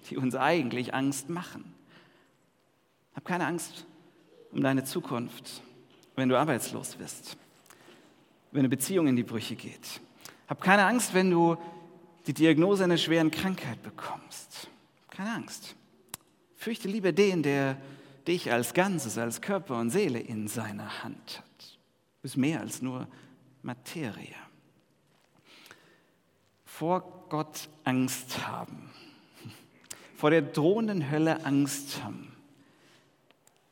die 0.10 0.18
uns 0.18 0.36
eigentlich 0.36 0.96
Angst 0.96 1.30
machen. 1.30 1.76
Hab 3.14 3.24
keine 3.24 3.46
Angst 3.46 3.86
um 4.52 4.62
deine 4.62 4.84
Zukunft, 4.84 5.62
wenn 6.16 6.28
du 6.28 6.40
arbeitslos 6.40 6.96
bist 6.96 7.38
wenn 8.56 8.62
eine 8.62 8.70
Beziehung 8.70 9.08
in 9.08 9.18
die 9.18 9.24
Brüche 9.24 9.56
geht. 9.56 10.00
Hab 10.48 10.62
keine 10.62 10.86
Angst, 10.86 11.14
wenn 11.14 11.30
du 11.30 11.58
die 12.26 12.34
Diagnose 12.34 12.86
einer 12.86 12.98
schweren 12.98 13.30
Krankheit 13.30 13.84
bekommst. 13.84 14.70
Keine 15.10 15.34
Angst. 15.34 15.76
Fürchte 16.56 16.88
lieber 16.88 17.12
den, 17.12 17.44
der 17.44 17.78
dich 18.26 18.54
als 18.54 18.74
Ganzes, 18.74 19.18
als 19.18 19.42
Körper 19.42 19.78
und 19.78 19.90
Seele 19.90 20.20
in 20.20 20.48
seiner 20.48 21.04
Hand 21.04 21.40
hat. 21.40 21.78
Du 22.16 22.22
bist 22.22 22.38
mehr 22.38 22.62
als 22.62 22.82
nur 22.82 23.08
Materie. 23.62 24.36
Vor 26.64 27.26
Gott 27.28 27.68
Angst 27.84 28.48
haben. 28.48 28.90
Vor 30.16 30.30
der 30.30 30.42
drohenden 30.42 31.12
Hölle 31.12 31.46
Angst 31.46 32.02
haben. 32.04 32.35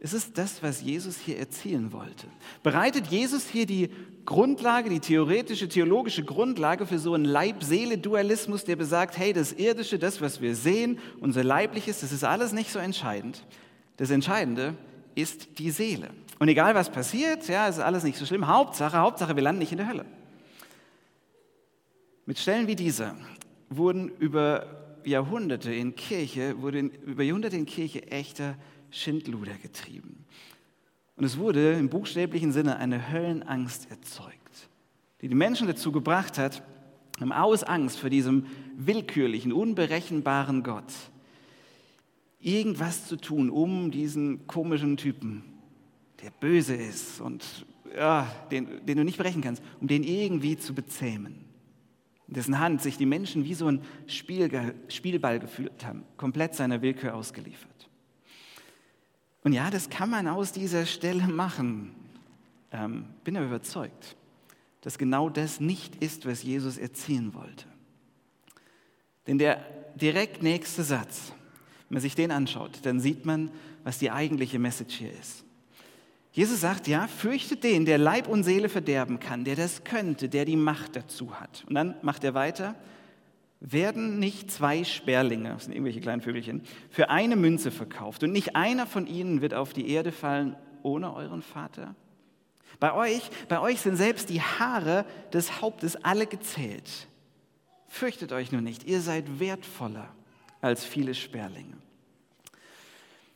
Es 0.03 0.11
ist 0.11 0.37
das, 0.37 0.61
was 0.61 0.81
Jesus 0.81 1.17
hier 1.17 1.39
erzielen 1.39 1.93
wollte. 1.93 2.27
Bereitet 2.61 3.07
Jesus 3.07 3.47
hier 3.47 3.65
die 3.65 3.89
Grundlage, 4.25 4.89
die 4.89 4.99
theoretische, 4.99 5.69
theologische 5.69 6.25
Grundlage 6.25 6.85
für 6.85 6.99
so 6.99 7.13
einen 7.13 7.23
Leib-Seele-Dualismus, 7.23 8.65
der 8.65 8.75
besagt, 8.75 9.17
hey, 9.17 9.31
das 9.31 9.53
Irdische, 9.53 9.97
das, 9.99 10.19
was 10.19 10.41
wir 10.41 10.57
sehen, 10.57 10.99
unser 11.21 11.45
Leibliches, 11.45 12.01
das 12.01 12.11
ist 12.11 12.25
alles 12.25 12.51
nicht 12.51 12.69
so 12.69 12.79
entscheidend. 12.79 13.45
Das 13.95 14.09
Entscheidende 14.09 14.75
ist 15.15 15.57
die 15.57 15.71
Seele. 15.71 16.09
Und 16.37 16.49
egal 16.49 16.75
was 16.75 16.89
passiert, 16.89 17.47
ja, 17.47 17.69
ist 17.69 17.79
alles 17.79 18.03
nicht 18.03 18.17
so 18.17 18.25
schlimm. 18.25 18.45
Hauptsache, 18.47 18.97
Hauptsache, 18.97 19.37
wir 19.37 19.43
landen 19.43 19.59
nicht 19.59 19.71
in 19.71 19.77
der 19.77 19.87
Hölle. 19.87 20.05
Mit 22.25 22.39
Stellen 22.39 22.67
wie 22.67 22.75
dieser 22.75 23.15
wurden 23.69 24.09
über 24.19 24.65
Jahrhunderte 25.05 25.73
in 25.73 25.95
Kirche, 25.95 26.61
wurde 26.61 26.79
über 26.79 27.23
Jahrhunderte 27.23 27.55
in 27.55 27.65
Kirche 27.65 28.11
echter 28.11 28.55
Schindluder 28.93 29.55
getrieben. 29.61 30.25
Und 31.15 31.25
es 31.25 31.37
wurde 31.37 31.73
im 31.73 31.89
buchstäblichen 31.89 32.51
Sinne 32.51 32.77
eine 32.77 33.11
Höllenangst 33.11 33.89
erzeugt, 33.89 34.69
die 35.21 35.27
die 35.27 35.35
Menschen 35.35 35.67
dazu 35.67 35.91
gebracht 35.91 36.37
hat, 36.37 36.63
aus 37.31 37.63
Angst 37.63 37.99
vor 37.99 38.09
diesem 38.09 38.45
willkürlichen, 38.75 39.53
unberechenbaren 39.53 40.63
Gott, 40.63 40.91
irgendwas 42.39 43.07
zu 43.07 43.15
tun, 43.15 43.49
um 43.49 43.91
diesen 43.91 44.47
komischen 44.47 44.97
Typen, 44.97 45.43
der 46.21 46.31
böse 46.31 46.75
ist 46.75 47.21
und 47.21 47.65
ja, 47.95 48.27
den, 48.51 48.85
den 48.85 48.97
du 48.97 49.03
nicht 49.03 49.17
brechen 49.17 49.41
kannst, 49.41 49.63
um 49.79 49.87
den 49.87 50.03
irgendwie 50.03 50.57
zu 50.57 50.73
bezähmen. 50.73 51.45
In 52.27 52.33
dessen 52.33 52.59
Hand 52.59 52.81
sich 52.81 52.97
die 52.97 53.05
Menschen 53.05 53.45
wie 53.45 53.53
so 53.53 53.67
ein 53.67 53.81
Spielball 54.07 55.39
gefühlt 55.39 55.85
haben, 55.85 56.03
komplett 56.17 56.55
seiner 56.55 56.81
Willkür 56.81 57.15
ausgeliefert. 57.15 57.72
Und 59.43 59.53
ja, 59.53 59.69
das 59.69 59.89
kann 59.89 60.09
man 60.09 60.27
aus 60.27 60.51
dieser 60.51 60.85
Stelle 60.85 61.27
machen. 61.27 61.93
Ähm, 62.71 63.05
bin 63.23 63.35
aber 63.37 63.45
überzeugt, 63.45 64.15
dass 64.81 64.97
genau 64.97 65.29
das 65.29 65.59
nicht 65.59 65.97
ist, 65.97 66.25
was 66.25 66.43
Jesus 66.43 66.77
erzielen 66.77 67.33
wollte. 67.33 67.65
Denn 69.27 69.37
der 69.37 69.63
direkt 69.95 70.43
nächste 70.43 70.83
Satz, 70.83 71.31
wenn 71.89 71.95
man 71.95 72.01
sich 72.01 72.15
den 72.15 72.31
anschaut, 72.31 72.79
dann 72.83 72.99
sieht 72.99 73.25
man, 73.25 73.51
was 73.83 73.99
die 73.99 74.11
eigentliche 74.11 74.59
Message 74.59 74.95
hier 74.95 75.11
ist. 75.11 75.43
Jesus 76.31 76.61
sagt, 76.61 76.87
ja, 76.87 77.07
fürchtet 77.07 77.63
den, 77.63 77.85
der 77.85 77.99
Leib 77.99 78.27
und 78.27 78.43
Seele 78.43 78.67
verderben 78.67 79.19
kann, 79.19 79.43
der 79.43 79.55
das 79.55 79.83
könnte, 79.83 80.29
der 80.29 80.45
die 80.45 80.55
Macht 80.55 80.95
dazu 80.95 81.39
hat. 81.39 81.63
Und 81.67 81.75
dann 81.75 81.95
macht 82.01 82.23
er 82.23 82.33
weiter, 82.33 82.75
werden 83.63 84.19
nicht 84.19 84.51
zwei 84.51 84.83
Sperlinge, 84.83 85.49
das 85.49 85.63
sind 85.63 85.73
irgendwelche 85.73 86.01
kleinen 86.01 86.21
Vögelchen, 86.21 86.63
für 86.89 87.09
eine 87.09 87.37
Münze 87.37 87.71
verkauft 87.71 88.23
und 88.23 88.33
nicht 88.33 88.55
einer 88.55 88.85
von 88.85 89.07
ihnen 89.07 89.41
wird 89.41 89.53
auf 89.53 89.71
die 89.71 89.89
Erde 89.89 90.11
fallen 90.11 90.57
ohne 90.83 91.15
euren 91.15 91.41
Vater? 91.41 91.95
Bei 92.79 92.93
euch, 92.93 93.21
bei 93.47 93.61
euch 93.61 93.79
sind 93.79 93.95
selbst 93.95 94.29
die 94.29 94.41
Haare 94.41 95.05
des 95.31 95.61
Hauptes 95.61 95.95
alle 96.03 96.27
gezählt. 96.27 97.07
Fürchtet 97.87 98.33
euch 98.33 98.51
nur 98.51 98.61
nicht, 98.61 98.83
ihr 98.83 98.99
seid 98.99 99.39
wertvoller 99.39 100.09
als 100.59 100.83
viele 100.83 101.13
Sperlinge. 101.13 101.77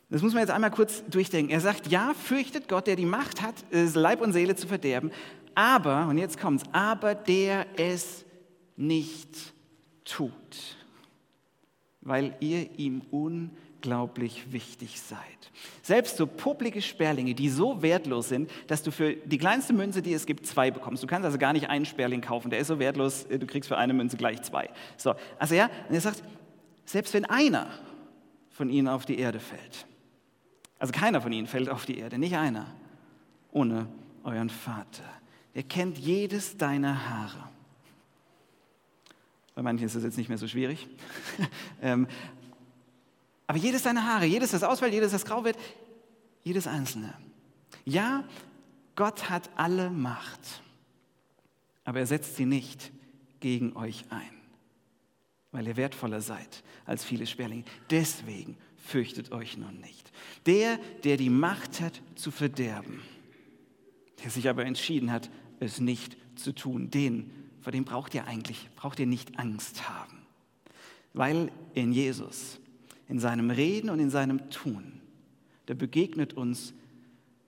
Das 0.10 0.22
muss 0.22 0.34
man 0.34 0.42
jetzt 0.42 0.52
einmal 0.52 0.72
kurz 0.72 1.04
durchdenken. 1.10 1.52
Er 1.52 1.62
sagt, 1.62 1.88
ja, 1.88 2.14
fürchtet 2.14 2.68
Gott, 2.68 2.88
der 2.88 2.96
die 2.96 3.06
Macht 3.06 3.42
hat, 3.42 3.56
Leib 3.72 4.22
und 4.22 4.34
Seele 4.34 4.56
zu 4.56 4.68
verderben, 4.68 5.12
aber, 5.56 6.08
und 6.08 6.18
jetzt 6.18 6.40
kommt's, 6.40 6.64
aber 6.74 7.16
der 7.16 7.66
es 7.78 8.26
nicht 8.76 9.54
tut, 10.08 10.78
weil 12.02 12.36
ihr 12.40 12.80
ihm 12.80 13.02
unglaublich 13.12 14.52
wichtig 14.52 15.00
seid. 15.00 15.20
Selbst 15.82 16.18
so 16.18 16.26
publike 16.26 16.82
Sperlinge, 16.82 17.34
die 17.36 17.50
so 17.50 17.82
wertlos 17.82 18.30
sind, 18.30 18.50
dass 18.68 18.84
du 18.84 18.92
für 18.92 19.14
die 19.14 19.38
kleinste 19.38 19.74
Münze, 19.74 20.02
die 20.02 20.14
es 20.14 20.26
gibt, 20.26 20.46
zwei 20.46 20.72
bekommst. 20.72 21.04
Du 21.04 21.08
kannst 21.08 21.26
also 21.26 21.38
gar 21.38 21.54
nicht 21.54 21.70
einen 21.70 21.86
Sperling 21.86 22.22
kaufen, 22.22 22.50
der 22.50 22.60
ist 22.60 22.68
so 22.68 22.80
wertlos, 22.80 23.28
du 23.28 23.46
kriegst 23.46 23.68
für 23.68 23.78
eine 23.78 23.94
Münze 23.94 24.18
gleich 24.18 24.42
zwei. 24.44 24.70
So, 24.96 25.16
also 25.38 25.56
ja, 25.56 25.70
und 25.88 25.96
er 25.96 26.02
sagt, 26.02 26.24
selbst 26.86 27.14
wenn 27.14 27.26
einer 27.26 27.68
von 28.50 28.70
ihnen 28.70 28.88
auf 28.88 29.06
die 29.06 29.20
Erde 29.20 29.40
fällt, 29.40 29.86
also 30.80 30.94
keiner 30.94 31.22
von 31.22 31.32
ihnen 31.34 31.48
fällt 31.48 31.70
auf 31.70 31.86
die 31.86 31.98
Erde, 31.98 32.18
nicht 32.18 32.36
einer, 32.36 32.68
ohne 33.52 33.88
euren 34.24 34.50
Vater. 34.50 35.04
Er 35.54 35.64
kennt 35.64 35.98
jedes 35.98 36.56
deiner 36.58 37.10
Haare. 37.10 37.47
Bei 39.58 39.64
manchen 39.64 39.88
ist 39.88 39.96
das 39.96 40.04
jetzt 40.04 40.20
nicht 40.20 40.30
mehr 40.30 40.38
so 40.38 40.48
schwierig. 40.48 40.88
ähm, 41.82 42.08
aber 43.48 43.58
jedes 43.58 43.82
seiner 43.82 44.06
Haare, 44.06 44.26
jedes, 44.26 44.52
das 44.52 44.62
ausfällt, 44.62 44.94
jedes, 44.94 45.14
das 45.14 45.26
grau 45.26 45.44
wird, 45.44 45.58
jedes 46.44 46.68
einzelne. 46.68 47.12
Ja, 47.84 48.24
Gott 48.96 49.32
hat 49.32 49.50
alle 49.56 49.90
Macht. 49.90 50.62
aber 51.86 52.02
er 52.02 52.06
setzt 52.06 52.36
sie 52.36 52.46
nicht 52.46 52.92
gegen 53.40 53.76
euch 53.76 54.06
ein, 54.12 54.30
weil 55.52 55.66
ihr 55.66 55.76
wertvoller 55.76 56.22
seid 56.22 56.64
als 56.86 57.04
viele 57.04 57.26
Sperlinge. 57.26 57.64
Deswegen 57.90 58.58
fürchtet 58.76 59.32
euch 59.32 59.58
nun 59.58 59.80
nicht. 59.80 60.12
Der, 60.46 60.78
der 61.04 61.18
die 61.18 61.32
Macht 61.32 61.82
hat 61.82 62.00
zu 62.14 62.30
verderben, 62.30 63.02
der 64.24 64.30
sich 64.30 64.50
aber 64.50 64.66
entschieden 64.66 65.12
hat, 65.12 65.32
es 65.60 65.80
nicht 65.80 66.16
zu 66.36 66.54
tun, 66.54 66.92
den, 66.92 67.47
vor 67.68 67.74
dem 67.74 67.84
braucht 67.84 68.16
ihr 68.16 68.26
eigentlich, 68.26 68.70
braucht 68.78 68.98
ihr 68.98 69.06
nicht 69.06 69.38
Angst 69.40 69.90
haben. 69.90 70.20
Weil 71.14 71.52
in 71.74 71.92
Jesus, 71.92 72.62
in 73.10 73.20
seinem 73.20 73.50
Reden 73.50 73.90
und 73.90 74.00
in 74.00 74.10
seinem 74.10 74.50
Tun, 74.50 75.02
da 75.66 75.74
begegnet 75.74 76.32
uns 76.32 76.74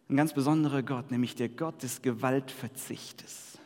ein 0.10 0.18
ganz 0.18 0.34
besonderer 0.34 0.84
Gott, 0.84 1.10
nämlich 1.10 1.36
der 1.36 1.48
Gott 1.48 1.84
des 1.84 2.02
Gewaltverzichtes. 2.02 3.60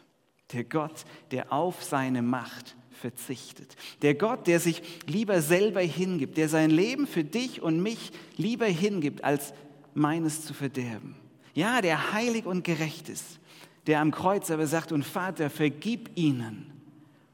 Der 0.51 0.63
Gott, 0.63 1.05
der 1.31 1.51
auf 1.51 1.81
seine 1.81 2.21
Macht 2.21 2.75
verzichtet. 2.91 3.75
Der 4.03 4.13
Gott, 4.13 4.45
der 4.45 4.59
sich 4.59 4.83
lieber 5.07 5.41
selber 5.41 5.81
hingibt, 5.81 6.37
der 6.37 6.49
sein 6.49 6.69
Leben 6.69 7.07
für 7.07 7.23
dich 7.23 7.63
und 7.63 7.81
mich 7.81 8.11
lieber 8.37 8.67
hingibt, 8.67 9.23
als 9.23 9.55
meines 9.95 10.45
zu 10.45 10.53
verderben. 10.53 11.15
Ja, 11.55 11.81
der 11.81 12.13
heilig 12.13 12.45
und 12.45 12.63
gerecht 12.63 13.09
ist, 13.09 13.39
der 13.87 13.99
am 13.99 14.11
Kreuz 14.11 14.49
aber 14.51 14.67
sagt, 14.67 14.91
und 14.91 15.03
Vater, 15.03 15.49
vergib 15.49 16.09
ihnen, 16.15 16.71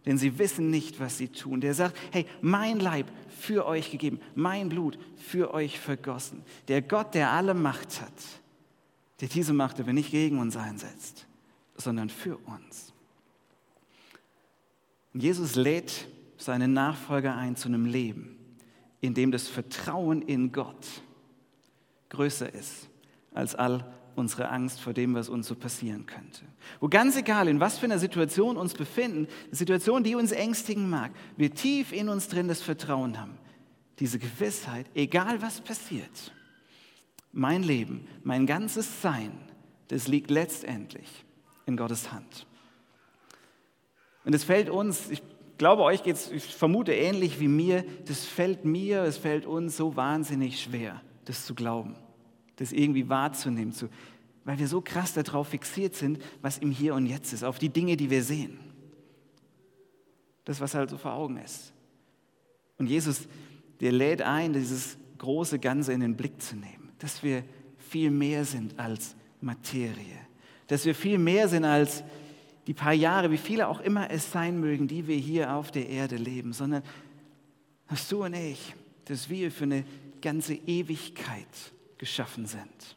denn 0.06 0.18
sie 0.18 0.40
wissen 0.40 0.70
nicht, 0.70 1.00
was 1.00 1.18
sie 1.18 1.28
tun. 1.28 1.62
Der 1.62 1.74
sagt, 1.74 1.98
hey, 2.12 2.26
mein 2.42 2.80
Leib 2.80 3.08
für 3.28 3.66
euch 3.66 3.92
gegeben, 3.92 4.20
mein 4.36 4.70
Blut 4.70 4.98
für 5.18 5.54
euch 5.54 5.80
vergossen. 5.80 6.44
Der 6.68 6.82
Gott, 6.82 7.14
der 7.14 7.32
alle 7.32 7.54
Macht 7.54 8.02
hat, 8.02 8.14
der 9.22 9.28
diese 9.28 9.54
Macht 9.54 9.80
aber 9.80 9.94
nicht 9.94 10.12
gegen 10.12 10.40
uns 10.40 10.58
einsetzt, 10.58 11.28
sondern 11.76 12.10
für 12.10 12.38
uns. 12.38 12.94
Jesus 15.14 15.56
lädt 15.56 16.08
seine 16.38 16.68
Nachfolger 16.68 17.36
ein 17.36 17.56
zu 17.56 17.68
einem 17.68 17.86
Leben, 17.86 18.38
in 19.02 19.14
dem 19.14 19.32
das 19.32 19.48
Vertrauen 19.48 20.22
in 20.22 20.52
Gott 20.52 20.88
größer 22.10 22.54
ist 22.54 22.90
als 23.34 23.56
all 23.56 23.86
unsere 24.20 24.50
Angst 24.50 24.80
vor 24.82 24.94
dem, 24.94 25.16
was 25.16 25.30
uns 25.30 25.48
so 25.48 25.56
passieren 25.56 26.06
könnte. 26.06 26.46
Wo 26.80 26.88
ganz 26.88 27.18
egal, 27.18 27.48
in 27.48 27.60
was 27.60 27.80
für 27.80 27.86
einer 27.86 27.98
Situation 27.98 28.58
uns 28.58 28.74
befinden, 28.74 29.28
eine 29.48 29.56
Situation, 29.56 30.04
die 30.04 30.16
uns 30.16 30.32
ängstigen 30.32 30.90
mag, 30.90 31.12
wir 31.38 31.54
tief 31.54 31.92
in 31.92 32.10
uns 32.10 32.28
drin 32.28 32.48
das 32.48 32.62
Vertrauen 32.62 33.20
haben. 33.20 33.38
Diese 34.00 34.20
Gewissheit, 34.20 34.86
egal 34.94 35.42
was 35.42 35.62
passiert, 35.62 36.34
mein 37.32 37.64
Leben, 37.64 38.08
mein 38.24 38.46
ganzes 38.46 39.02
Sein, 39.02 39.32
das 39.88 40.08
liegt 40.08 40.30
letztendlich 40.30 41.08
in 41.66 41.78
Gottes 41.78 42.12
Hand. 42.12 42.46
Und 44.26 44.36
es 44.36 44.44
fällt 44.44 44.70
uns, 44.70 45.10
ich 45.10 45.22
glaube, 45.58 45.84
euch 45.84 46.04
geht 46.04 46.16
es, 46.16 46.32
ich 46.32 46.44
vermute 46.44 46.94
ähnlich 46.94 47.40
wie 47.40 47.48
mir, 47.48 47.84
das 48.06 48.26
fällt 48.26 48.66
mir, 48.66 49.04
es 49.04 49.18
fällt 49.18 49.46
uns 49.46 49.78
so 49.78 49.96
wahnsinnig 49.96 50.62
schwer, 50.62 51.02
das 51.26 51.46
zu 51.46 51.56
glauben, 51.56 51.96
das 52.60 52.74
irgendwie 52.74 53.08
wahrzunehmen, 53.08 53.72
zu, 53.72 53.90
weil 54.44 54.60
wir 54.60 54.68
so 54.68 54.82
krass 54.82 55.14
darauf 55.14 55.48
fixiert 55.48 55.96
sind, 55.96 56.22
was 56.42 56.58
im 56.58 56.72
Hier 56.72 56.94
und 56.94 57.06
Jetzt 57.06 57.32
ist, 57.34 57.44
auf 57.44 57.58
die 57.58 57.70
Dinge, 57.70 57.96
die 57.96 58.10
wir 58.10 58.22
sehen. 58.22 58.60
Das, 60.44 60.60
was 60.60 60.74
halt 60.74 60.90
so 60.90 60.98
vor 60.98 61.14
Augen 61.14 61.38
ist. 61.38 61.74
Und 62.78 62.88
Jesus, 62.88 63.28
der 63.80 63.92
lädt 63.94 64.22
ein, 64.22 64.54
dieses 64.54 64.98
große 65.20 65.60
Ganze 65.60 65.94
in 65.94 66.02
den 66.02 66.18
Blick 66.18 66.42
zu 66.42 66.56
nehmen, 66.56 66.92
dass 67.00 67.24
wir 67.24 67.44
viel 67.78 68.12
mehr 68.12 68.44
sind 68.44 68.78
als 68.78 69.16
Materie, 69.40 70.18
dass 70.68 70.86
wir 70.86 70.96
viel 70.96 71.18
mehr 71.18 71.48
sind 71.48 71.64
als 71.64 72.04
die 72.68 72.74
paar 72.74 72.94
Jahre, 72.94 73.32
wie 73.32 73.38
viele 73.38 73.68
auch 73.68 73.80
immer 73.80 74.12
es 74.12 74.32
sein 74.32 74.60
mögen, 74.60 74.88
die 74.88 75.08
wir 75.08 75.16
hier 75.16 75.56
auf 75.56 75.72
der 75.72 75.88
Erde 75.88 76.18
leben, 76.18 76.52
sondern 76.52 76.84
dass 77.88 78.08
du 78.10 78.26
und 78.26 78.34
ich, 78.34 78.76
dass 79.06 79.30
wir 79.30 79.50
für 79.50 79.64
eine 79.64 79.86
ganze 80.22 80.54
Ewigkeit 80.54 81.48
geschaffen 82.00 82.48
sind. 82.48 82.96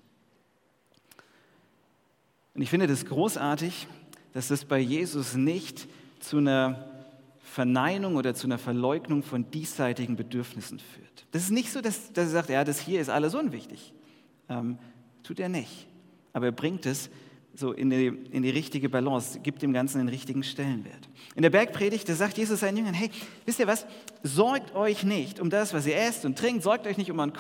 Und 2.55 2.63
ich 2.63 2.71
finde 2.71 2.87
das 2.87 3.05
großartig, 3.05 3.87
dass 4.33 4.49
das 4.49 4.65
bei 4.65 4.79
Jesus 4.79 5.35
nicht 5.35 5.87
zu 6.21 6.39
einer 6.39 6.89
Verneinung 7.43 8.17
oder 8.17 8.35
zu 8.35 8.47
einer 8.47 8.57
Verleugnung 8.57 9.23
von 9.23 9.51
diesseitigen 9.51 10.17
Bedürfnissen 10.17 10.79
führt. 10.79 11.27
Das 11.33 11.43
ist 11.43 11.51
nicht 11.51 11.71
so, 11.71 11.83
dass, 11.83 12.13
dass 12.13 12.29
er 12.29 12.31
sagt, 12.31 12.49
ja, 12.49 12.65
das 12.65 12.81
hier 12.81 13.01
ist 13.01 13.11
alles 13.11 13.35
unwichtig. 13.35 13.93
Ähm, 14.49 14.79
tut 15.23 15.39
er 15.39 15.51
nicht. 15.51 15.87
Aber 16.33 16.47
er 16.47 16.53
bringt 16.53 16.87
es 16.87 17.11
so 17.55 17.73
in 17.73 17.91
die, 17.91 18.07
in 18.07 18.43
die 18.43 18.51
richtige 18.51 18.89
Balance, 18.89 19.41
gibt 19.41 19.63
dem 19.63 19.73
Ganzen 19.73 19.99
den 19.99 20.09
richtigen 20.09 20.43
Stellenwert. 20.43 21.09
In 21.35 21.43
der 21.43 21.51
Bergpredigt, 21.51 22.09
da 22.09 22.15
sagt 22.15 22.39
Jesus 22.39 22.61
seinen 22.61 22.79
Jüngern, 22.79 22.95
hey, 22.95 23.11
wisst 23.45 23.61
ihr 23.61 23.67
was, 23.67 23.87
sorgt 24.23 24.75
euch 24.75 25.05
nicht 25.05 25.39
um 25.39 25.51
das, 25.51 25.75
was 25.75 25.87
ihr 25.87 25.97
esst 25.97 26.25
und 26.25 26.39
trinkt, 26.39 26.63
sorgt 26.63 26.87
euch 26.87 26.97
nicht 26.97 27.11
um 27.11 27.19
euren 27.19 27.33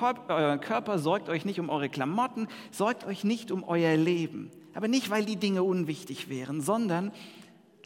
Körper, 0.61 0.99
sorgt 0.99 1.29
euch 1.29 1.45
nicht 1.45 1.61
um 1.61 1.71
eure 1.71 1.89
Klamotten, 1.89 2.49
sorgt 2.71 3.05
euch 3.05 3.25
nicht 3.25 3.51
um 3.51 3.65
euer 3.65 3.97
Leben. 3.97 4.51
Aber 4.75 4.89
nicht, 4.89 5.11
weil 5.11 5.25
die 5.25 5.37
Dinge 5.37 5.63
unwichtig 5.63 6.29
wären, 6.29 6.61
sondern, 6.61 7.13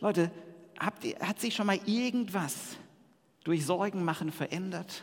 Leute, 0.00 0.30
ihr, 1.02 1.18
hat 1.20 1.40
sich 1.40 1.54
schon 1.54 1.66
mal 1.66 1.78
irgendwas 1.86 2.76
durch 3.44 3.64
Sorgen 3.64 4.04
machen 4.04 4.32
verändert? 4.32 5.02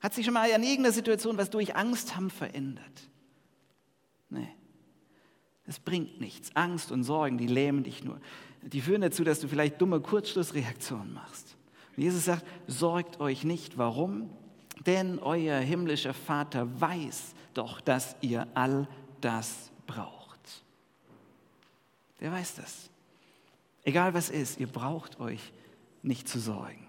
Hat 0.00 0.14
sich 0.14 0.24
schon 0.24 0.34
mal 0.34 0.48
in 0.48 0.62
irgendeiner 0.62 0.92
Situation 0.92 1.36
was 1.36 1.50
durch 1.50 1.76
Angst 1.76 2.16
haben 2.16 2.30
verändert? 2.30 3.10
Nee. 4.30 4.48
Es 5.66 5.78
bringt 5.78 6.20
nichts. 6.20 6.54
Angst 6.54 6.90
und 6.90 7.04
Sorgen, 7.04 7.38
die 7.38 7.46
lähmen 7.46 7.84
dich 7.84 8.04
nur. 8.04 8.20
Die 8.62 8.80
führen 8.80 9.00
dazu, 9.00 9.24
dass 9.24 9.40
du 9.40 9.48
vielleicht 9.48 9.80
dumme 9.80 10.00
Kurzschlussreaktionen 10.00 11.12
machst. 11.14 11.56
Und 11.96 12.02
Jesus 12.02 12.24
sagt, 12.24 12.44
sorgt 12.66 13.20
euch 13.20 13.44
nicht. 13.44 13.78
Warum? 13.78 14.30
Denn 14.86 15.18
euer 15.18 15.58
himmlischer 15.58 16.14
Vater 16.14 16.80
weiß 16.80 17.34
doch, 17.54 17.80
dass 17.80 18.16
ihr 18.20 18.46
all 18.54 18.88
das 19.20 19.70
braucht. 19.86 20.40
Der 22.20 22.32
weiß 22.32 22.56
das. 22.56 22.90
Egal 23.84 24.14
was 24.14 24.30
ist, 24.30 24.60
ihr 24.60 24.68
braucht 24.68 25.20
euch 25.20 25.52
nicht 26.02 26.28
zu 26.28 26.38
sorgen. 26.38 26.86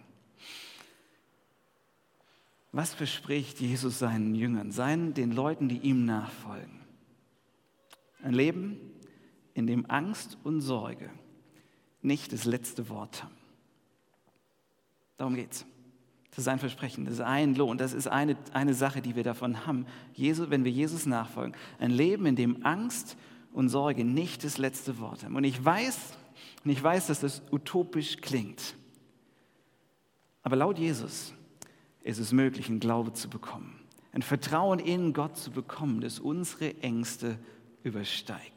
Was 2.72 2.94
verspricht 2.94 3.60
Jesus 3.60 4.00
seinen 4.00 4.34
Jüngern, 4.36 4.72
seinen, 4.72 5.14
den 5.14 5.32
Leuten, 5.32 5.70
die 5.70 5.80
ihm 5.80 6.06
nachfolgen? 6.06 6.83
Ein 8.24 8.34
Leben, 8.34 8.80
in 9.54 9.68
dem 9.68 9.90
Angst 9.90 10.38
und 10.44 10.62
Sorge 10.62 11.10
nicht 12.02 12.34
das 12.34 12.46
letzte 12.46 12.90
Wort 12.90 13.24
haben. 13.24 13.36
Darum 15.18 15.36
geht's. 15.36 15.66
Das 16.32 16.40
ist 16.40 16.48
ein 16.48 16.58
Versprechen, 16.58 17.06
das 17.06 17.16
ist 17.16 17.22
ein 17.22 17.54
Lohn, 17.54 17.78
das 17.78 17.94
ist 17.94 18.08
eine, 18.08 18.36
eine 18.54 18.74
Sache, 18.74 19.04
die 19.04 19.16
wir 19.16 19.24
davon 19.24 19.68
haben, 19.68 19.86
Jesus, 20.14 20.50
wenn 20.50 20.64
wir 20.64 20.72
Jesus 20.72 21.06
nachfolgen. 21.06 21.56
Ein 21.78 21.92
Leben, 21.92 22.26
in 22.26 22.36
dem 22.36 22.66
Angst 22.66 23.18
und 23.52 23.70
Sorge 23.70 24.04
nicht 24.04 24.44
das 24.44 24.58
letzte 24.58 24.98
Wort 25.00 25.24
haben. 25.24 25.36
Und 25.36 25.44
ich 25.44 25.64
weiß, 25.64 26.18
und 26.64 26.72
ich 26.72 26.82
weiß, 26.82 27.08
dass 27.08 27.20
das 27.20 27.44
utopisch 27.52 28.18
klingt. 28.18 28.76
Aber 30.42 30.56
laut 30.56 30.80
Jesus 30.80 31.34
ist 32.02 32.20
es 32.20 32.32
möglich, 32.32 32.68
einen 32.68 32.80
Glaube 32.80 33.14
zu 33.14 33.30
bekommen, 33.30 33.80
ein 34.12 34.24
Vertrauen 34.24 34.80
in 34.80 35.14
Gott 35.14 35.38
zu 35.38 35.52
bekommen, 35.52 36.02
das 36.02 36.20
unsere 36.20 36.76
Ängste 36.82 37.38
übersteigt. 37.84 38.52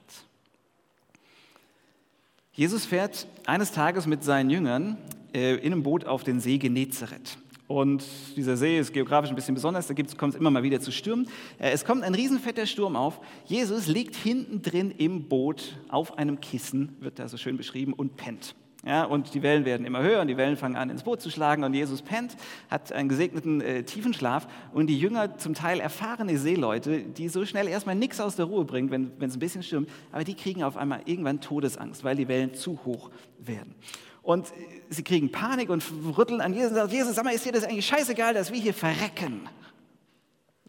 Jesus 2.53 2.87
fährt 2.87 3.27
eines 3.45 3.73
Tages 3.73 4.07
mit 4.07 4.25
seinen 4.25 4.49
Jüngern 4.49 4.97
äh, 5.35 5.57
in 5.57 5.73
einem 5.73 5.83
Boot 5.83 6.07
auf 6.07 6.25
den 6.25 6.41
See 6.41 6.59
Genezareth. 6.59 7.37
Und 7.69 8.05
dieser 8.37 8.57
See 8.57 8.79
ist 8.79 8.93
geografisch 8.93 9.31
ein 9.31 9.37
bisschen 9.37 9.55
besonders, 9.55 9.89
da 9.89 9.95
kommt 9.95 10.35
es 10.35 10.41
immer 10.41 10.51
mal 10.51 10.63
wieder 10.63 10.81
zu 10.81 10.93
Stürmen. 10.93 11.29
Äh, 11.59 11.71
es 11.71 11.85
kommt 11.85 12.05
ein 12.05 12.15
riesenfetter 12.15 12.65
Sturm 12.65 12.97
auf. 12.97 13.21
Jesus 13.45 13.89
liegt 13.89 14.17
hinten 14.17 14.63
drin 14.63 14.91
im 14.97 15.29
Boot 15.29 15.77
auf 15.89 16.17
einem 16.17 16.41
Kissen, 16.41 16.97
wird 17.01 17.19
da 17.19 17.29
so 17.29 17.37
schön 17.37 17.57
beschrieben, 17.57 17.93
und 17.93 18.17
pennt. 18.17 18.55
Ja, 18.87 19.03
und 19.03 19.35
die 19.35 19.43
Wellen 19.43 19.65
werden 19.65 19.85
immer 19.85 20.01
höher 20.01 20.21
und 20.21 20.29
die 20.29 20.37
Wellen 20.37 20.57
fangen 20.57 20.77
an, 20.77 20.91
ins 20.91 21.03
Boot 21.03 21.21
zu 21.21 21.29
schlagen 21.29 21.65
und 21.65 21.75
Jesus 21.75 22.03
pennt, 22.03 22.37
hat 22.71 22.93
einen 22.93 23.09
gesegneten 23.09 23.61
äh, 23.61 23.83
tiefen 23.83 24.15
Schlaf 24.15 24.47
und 24.73 24.87
die 24.87 24.97
Jünger, 24.97 25.39
zum 25.39 25.55
Teil 25.55 25.81
erfahrene 25.81 26.39
Seeleute, 26.39 27.01
die 27.01 27.29
so 27.29 27.45
schnell 27.45 27.67
erstmal 27.67 27.97
nichts 27.97 28.21
aus 28.21 28.37
der 28.37 28.45
Ruhe 28.45 28.65
bringen, 28.65 28.93
wenn 28.93 29.29
es 29.29 29.35
ein 29.35 29.41
bisschen 29.41 29.65
stürmt, 29.65 29.89
aber 30.13 30.23
die 30.23 30.35
kriegen 30.35 30.63
auf 30.63 30.77
einmal 30.77 31.01
irgendwann 31.05 31.41
Todesangst, 31.41 32.05
weil 32.05 32.15
die 32.15 32.29
Wellen 32.29 32.55
zu 32.55 32.79
hoch 32.85 33.11
werden. 33.41 33.75
Und 34.23 34.47
äh, 34.47 34.53
sie 34.89 35.03
kriegen 35.03 35.33
Panik 35.33 35.69
und 35.69 35.83
rütteln 36.17 36.41
an 36.41 36.55
Jesus 36.55 36.71
und 36.71 36.77
sagen, 36.77 36.93
Jesus, 36.93 37.17
sag 37.17 37.25
mal, 37.25 37.35
ist 37.35 37.45
dir 37.45 37.51
das 37.51 37.65
eigentlich 37.65 37.87
scheißegal, 37.87 38.35
dass 38.35 38.53
wir 38.53 38.61
hier 38.61 38.75
verrecken? 38.75 39.49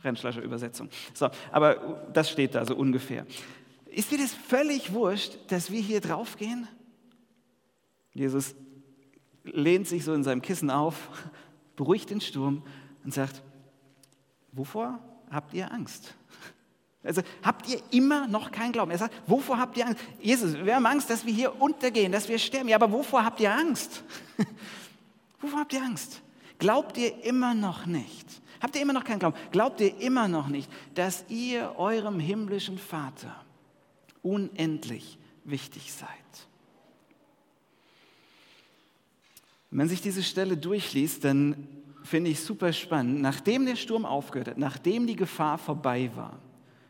Rennschlascher 0.04 0.42
Übersetzung. 0.42 0.90
So, 1.14 1.30
aber 1.52 2.02
das 2.14 2.32
steht 2.32 2.56
da 2.56 2.66
so 2.66 2.76
ungefähr. 2.76 3.28
Ist 3.86 4.10
dir 4.10 4.18
das 4.18 4.34
völlig 4.34 4.92
wurscht, 4.92 5.38
dass 5.50 5.70
wir 5.72 5.82
hier 5.82 6.02
draufgehen? 6.02 6.68
Jesus 8.18 8.56
lehnt 9.44 9.88
sich 9.88 10.04
so 10.04 10.14
in 10.14 10.24
seinem 10.24 10.42
Kissen 10.42 10.72
auf, 10.72 11.10
beruhigt 11.76 12.10
den 12.10 12.20
Sturm 12.20 12.64
und 13.04 13.14
sagt, 13.14 13.44
wovor 14.52 15.00
habt 15.30 15.54
ihr 15.54 15.72
Angst? 15.72 16.16
Also 17.04 17.22
habt 17.44 17.70
ihr 17.70 17.80
immer 17.92 18.28
noch 18.28 18.52
keinen 18.52 18.72
Glauben? 18.72 18.90
Er 18.90 18.98
sagt, 18.98 19.14
wovor 19.28 19.60
habt 19.60 19.78
ihr 19.78 19.86
Angst? 19.86 20.04
Jesus, 20.20 20.56
wir 20.56 20.76
haben 20.76 20.86
Angst, 20.88 21.10
dass 21.12 21.26
wir 21.26 21.34
hier 21.34 21.62
untergehen, 21.62 22.12
dass 22.12 22.28
wir 22.28 22.40
sterben. 22.40 22.68
Ja, 22.68 22.76
aber 22.78 22.92
wovor 22.92 23.24
habt 23.24 23.40
ihr 23.40 23.54
Angst? 23.54 24.04
wovor 25.40 25.60
habt 25.60 25.74
ihr 25.74 25.84
Angst? 25.84 26.22
Glaubt 26.58 26.98
ihr 26.98 27.24
immer 27.24 27.54
noch 27.54 27.86
nicht? 27.86 28.26
Habt 28.60 28.76
ihr 28.76 28.82
immer 28.82 28.94
noch 28.94 29.04
keinen 29.04 29.20
Glauben? 29.20 29.38
Glaubt 29.52 29.80
ihr 29.80 29.96
immer 30.00 30.28
noch 30.28 30.48
nicht, 30.48 30.72
dass 30.96 31.24
ihr 31.30 31.76
eurem 31.78 32.20
himmlischen 32.20 32.80
Vater 32.80 33.46
unendlich 34.24 35.20
wichtig 35.44 35.94
seid? 35.94 36.10
Wenn 39.78 39.84
man 39.84 39.90
sich 39.90 40.02
diese 40.02 40.24
Stelle 40.24 40.58
durchliest, 40.58 41.24
dann 41.24 41.68
finde 42.02 42.32
ich 42.32 42.40
super 42.40 42.74
spannend. 42.74 43.22
Nachdem 43.22 43.68
der 43.68 43.76
Sturm 43.76 44.08
aufgehört 44.08 44.48
hat, 44.48 44.58
nachdem 44.58 45.06
die 45.06 45.16
Gefahr 45.16 45.60
vorbei 45.60 46.10
war, 46.16 46.40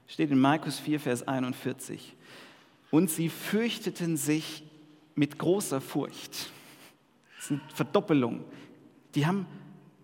steht 0.07 0.31
in 0.31 0.39
Markus 0.39 0.79
4, 0.79 1.01
Vers 1.01 1.27
41, 1.27 2.15
und 2.89 3.09
sie 3.09 3.27
fürchteten 3.27 4.15
sich 4.15 4.63
mit 5.15 5.37
großer 5.37 5.81
Furcht. 5.81 6.49
Das 7.35 7.43
ist 7.43 7.51
eine 7.51 7.61
Verdoppelung. 7.75 8.45
Die 9.15 9.25
haben 9.25 9.47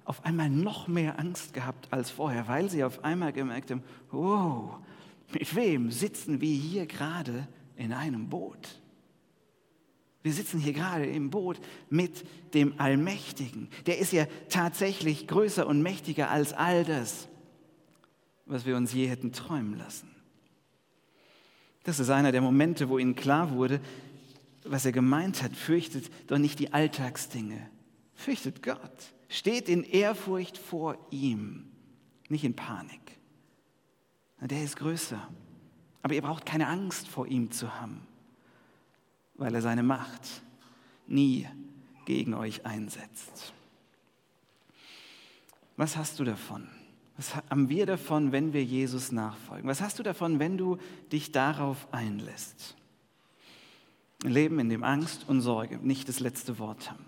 auf 0.04 0.26
einmal 0.26 0.50
noch 0.50 0.90
mehr 0.90 1.18
Angst 1.18 1.54
gehabt 1.54 1.88
als 1.90 2.12
vorher, 2.12 2.50
weil 2.50 2.70
sie 2.70 2.84
auf 2.84 3.02
einmal 3.06 3.32
gemerkt 3.32 3.72
haben, 3.72 3.84
wow, 4.12 4.76
mit 5.32 5.56
wem 5.56 5.90
sitzen 5.90 6.42
wir 6.42 6.54
hier 6.54 6.86
gerade 6.86 7.48
in 7.78 7.94
einem 7.94 8.28
Boot? 8.28 8.83
Wir 10.24 10.32
sitzen 10.32 10.58
hier 10.58 10.72
gerade 10.72 11.06
im 11.06 11.30
Boot 11.30 11.60
mit 11.90 12.26
dem 12.54 12.80
Allmächtigen. 12.80 13.68
Der 13.86 14.00
ist 14.00 14.14
ja 14.14 14.26
tatsächlich 14.50 15.28
größer 15.28 15.68
und 15.68 15.84
mächtiger 15.84 16.32
als 16.32 16.54
all 16.54 16.86
das, 16.86 17.28
was 18.46 18.66
wir 18.66 18.78
uns 18.78 18.94
je 18.94 19.08
hätten 19.08 19.34
träumen 19.34 19.78
lassen. 19.78 20.10
Das 21.84 22.00
ist 22.00 22.10
einer 22.10 22.32
der 22.32 22.40
Momente, 22.40 22.88
wo 22.88 22.98
ihnen 22.98 23.16
klar 23.16 23.52
wurde, 23.52 23.82
was 24.64 24.86
er 24.86 24.94
gemeint 24.94 25.44
hat. 25.44 25.58
Fürchtet 25.58 26.10
doch 26.28 26.38
nicht 26.38 26.58
die 26.60 26.72
Alltagsdinge. 26.72 27.70
Fürchtet 28.16 28.64
Gott. 28.64 29.14
Steht 29.28 29.68
in 29.68 29.84
Ehrfurcht 29.84 30.58
vor 30.58 30.98
ihm, 31.12 31.66
nicht 32.30 32.46
in 32.46 32.56
Panik. 32.56 33.20
Der 34.40 34.64
ist 34.64 34.78
größer. 34.78 35.28
Aber 36.02 36.14
ihr 36.14 36.22
braucht 36.22 36.46
keine 36.46 36.68
Angst 36.68 37.10
vor 37.10 37.28
ihm 37.28 37.52
zu 37.52 37.82
haben 37.82 38.08
weil 39.36 39.56
er 39.56 39.62
seine 39.62 39.84
Macht 39.84 40.42
nie 41.08 41.48
gegen 42.06 42.34
euch 42.34 42.66
einsetzt. 42.66 43.54
Was 45.78 45.98
hast 45.98 46.20
du 46.20 46.24
davon? 46.24 46.68
Was 47.18 47.36
haben 47.36 47.70
wir 47.70 47.86
davon, 47.86 48.32
wenn 48.32 48.54
wir 48.54 48.64
Jesus 48.64 49.12
nachfolgen? 49.12 49.68
Was 49.68 49.82
hast 49.82 50.00
du 50.00 50.04
davon, 50.04 50.40
wenn 50.40 50.58
du 50.58 50.78
dich 51.12 51.32
darauf 51.32 51.88
einlässt? 51.92 52.76
Ein 54.24 54.32
Leben, 54.32 54.60
in 54.60 54.70
dem 54.70 54.84
Angst 54.84 55.28
und 55.28 55.42
Sorge 55.42 55.78
nicht 55.78 56.10
das 56.10 56.20
letzte 56.20 56.58
Wort 56.60 56.90
haben. 56.90 57.06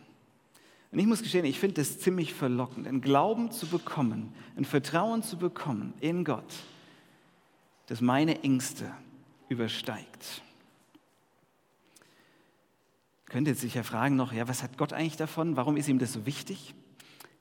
Und 0.92 1.00
ich 1.00 1.08
muss 1.08 1.24
gestehen, 1.24 1.46
ich 1.46 1.60
finde 1.60 1.82
es 1.82 2.00
ziemlich 2.00 2.34
verlockend, 2.34 2.88
einen 2.88 3.02
Glauben 3.02 3.52
zu 3.52 3.68
bekommen, 3.68 4.34
ein 4.56 4.66
Vertrauen 4.66 5.24
zu 5.24 5.38
bekommen 5.38 5.94
in 6.00 6.24
Gott, 6.24 6.54
das 7.88 8.02
meine 8.02 8.44
Ängste 8.44 8.92
übersteigt 9.50 10.42
könnte 13.36 13.54
sich 13.54 13.74
ja 13.74 13.84
fragen 13.84 14.16
noch, 14.16 14.32
ja, 14.32 14.48
was 14.48 14.64
hat 14.64 14.78
Gott 14.78 14.94
eigentlich 14.94 15.18
davon? 15.18 15.58
Warum 15.58 15.76
ist 15.76 15.90
ihm 15.90 16.00
das 16.00 16.14
so 16.14 16.26
wichtig? 16.26 16.74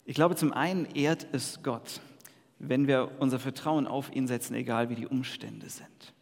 Ich 0.03 0.13
glaube, 0.13 0.35
zum 0.35 0.51
einen 0.51 0.83
ehrt 0.93 1.25
es 1.31 1.63
Gott, 1.63 2.01
wenn 2.59 2.85
wir 2.85 3.11
unser 3.19 3.39
Vertrauen 3.39 3.87
auf 3.87 4.13
ihn 4.13 4.27
setzen, 4.27 4.55
egal 4.55 4.89
wie 4.89 4.95
die 4.95 5.07
Umstände 5.07 5.69
sind. 5.69 6.13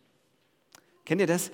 Kennt 1.06 1.22
ihr 1.22 1.26
das? 1.26 1.50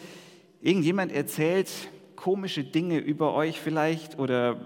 Irgendjemand 0.60 1.14
erzählt 1.14 1.72
komische 2.18 2.66
Dinge 2.66 2.98
über 2.98 3.34
euch 3.34 3.62
vielleicht 3.62 4.20
oder 4.20 4.60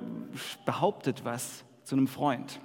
behauptet 0.66 1.24
was 1.24 1.64
zu 1.84 1.96
einem 1.96 2.08
Freund. 2.08 2.60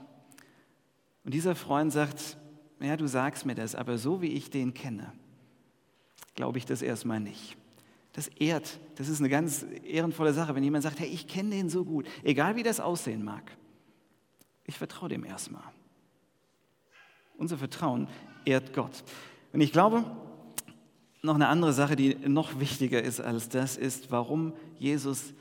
Und 1.22 1.35
dieser 1.35 1.55
Freund 1.55 1.92
sagt, 1.92 2.38
ja, 2.81 2.96
du 2.96 3.07
sagst 3.07 3.44
mir 3.44 3.55
das, 3.55 3.74
aber 3.74 3.98
so 3.98 4.22
wie 4.22 4.33
ich 4.33 4.48
den 4.48 4.72
kenne, 4.72 5.12
glaube 6.35 6.57
ich 6.57 6.64
das 6.64 6.81
erstmal 6.81 7.20
nicht 7.20 7.58
das 8.18 8.26
ehrt, 8.26 8.81
das 8.96 9.09
ist 9.09 9.20
eine 9.20 9.28
ganz 9.28 9.64
ehrenvolle 9.85 10.33
Sache, 10.33 10.52
wenn 10.57 10.64
jemand 10.64 10.83
sagt, 10.83 10.98
hey, 10.98 11.07
ich 11.07 11.28
kenne 11.28 11.50
den 11.50 11.70
so 11.70 11.85
gut, 11.85 12.04
egal 12.24 12.57
wie 12.57 12.64
das 12.64 12.81
aussehen 12.81 13.22
mag. 13.24 13.57
Ich 14.64 14.76
vertraue 14.76 15.09
dem 15.09 15.24
erstmal. 15.24 15.62
Unser 17.37 17.59
Vertrauen 17.59 18.09
ehrt 18.44 18.74
Gott. 18.74 19.04
Und 19.52 19.61
ich 19.61 19.70
glaube, 19.70 20.04
noch 21.22 21.37
eine 21.37 21.46
andere 21.46 21.72
Sache, 21.72 21.94
die 21.94 22.16
noch 22.26 22.59
wichtiger 22.59 23.00
ist 23.00 23.20
als 23.20 23.48
das, 23.50 23.76
ist, 23.76 24.11
warum 24.11 24.52
Jesus 24.81 25.33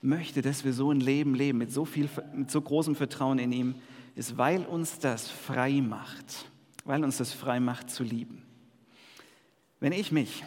möchte, 0.00 0.40
dass 0.40 0.64
wir 0.64 0.72
so 0.72 0.90
ein 0.90 1.00
Leben 1.00 1.34
leben, 1.34 1.58
mit 1.58 1.70
so, 1.70 1.84
viel, 1.84 2.08
mit 2.34 2.50
so 2.50 2.62
großem 2.62 2.94
Vertrauen 2.96 3.38
in 3.38 3.52
ihm, 3.52 3.74
ist, 4.14 4.38
weil 4.38 4.64
uns 4.64 4.98
das 4.98 5.28
frei 5.28 5.82
macht, 5.82 6.46
weil 6.86 7.04
uns 7.04 7.18
das 7.18 7.34
frei 7.34 7.60
macht 7.60 7.90
zu 7.90 8.02
lieben. 8.02 8.42
Wenn 9.78 9.92
ich 9.92 10.10
mich 10.10 10.42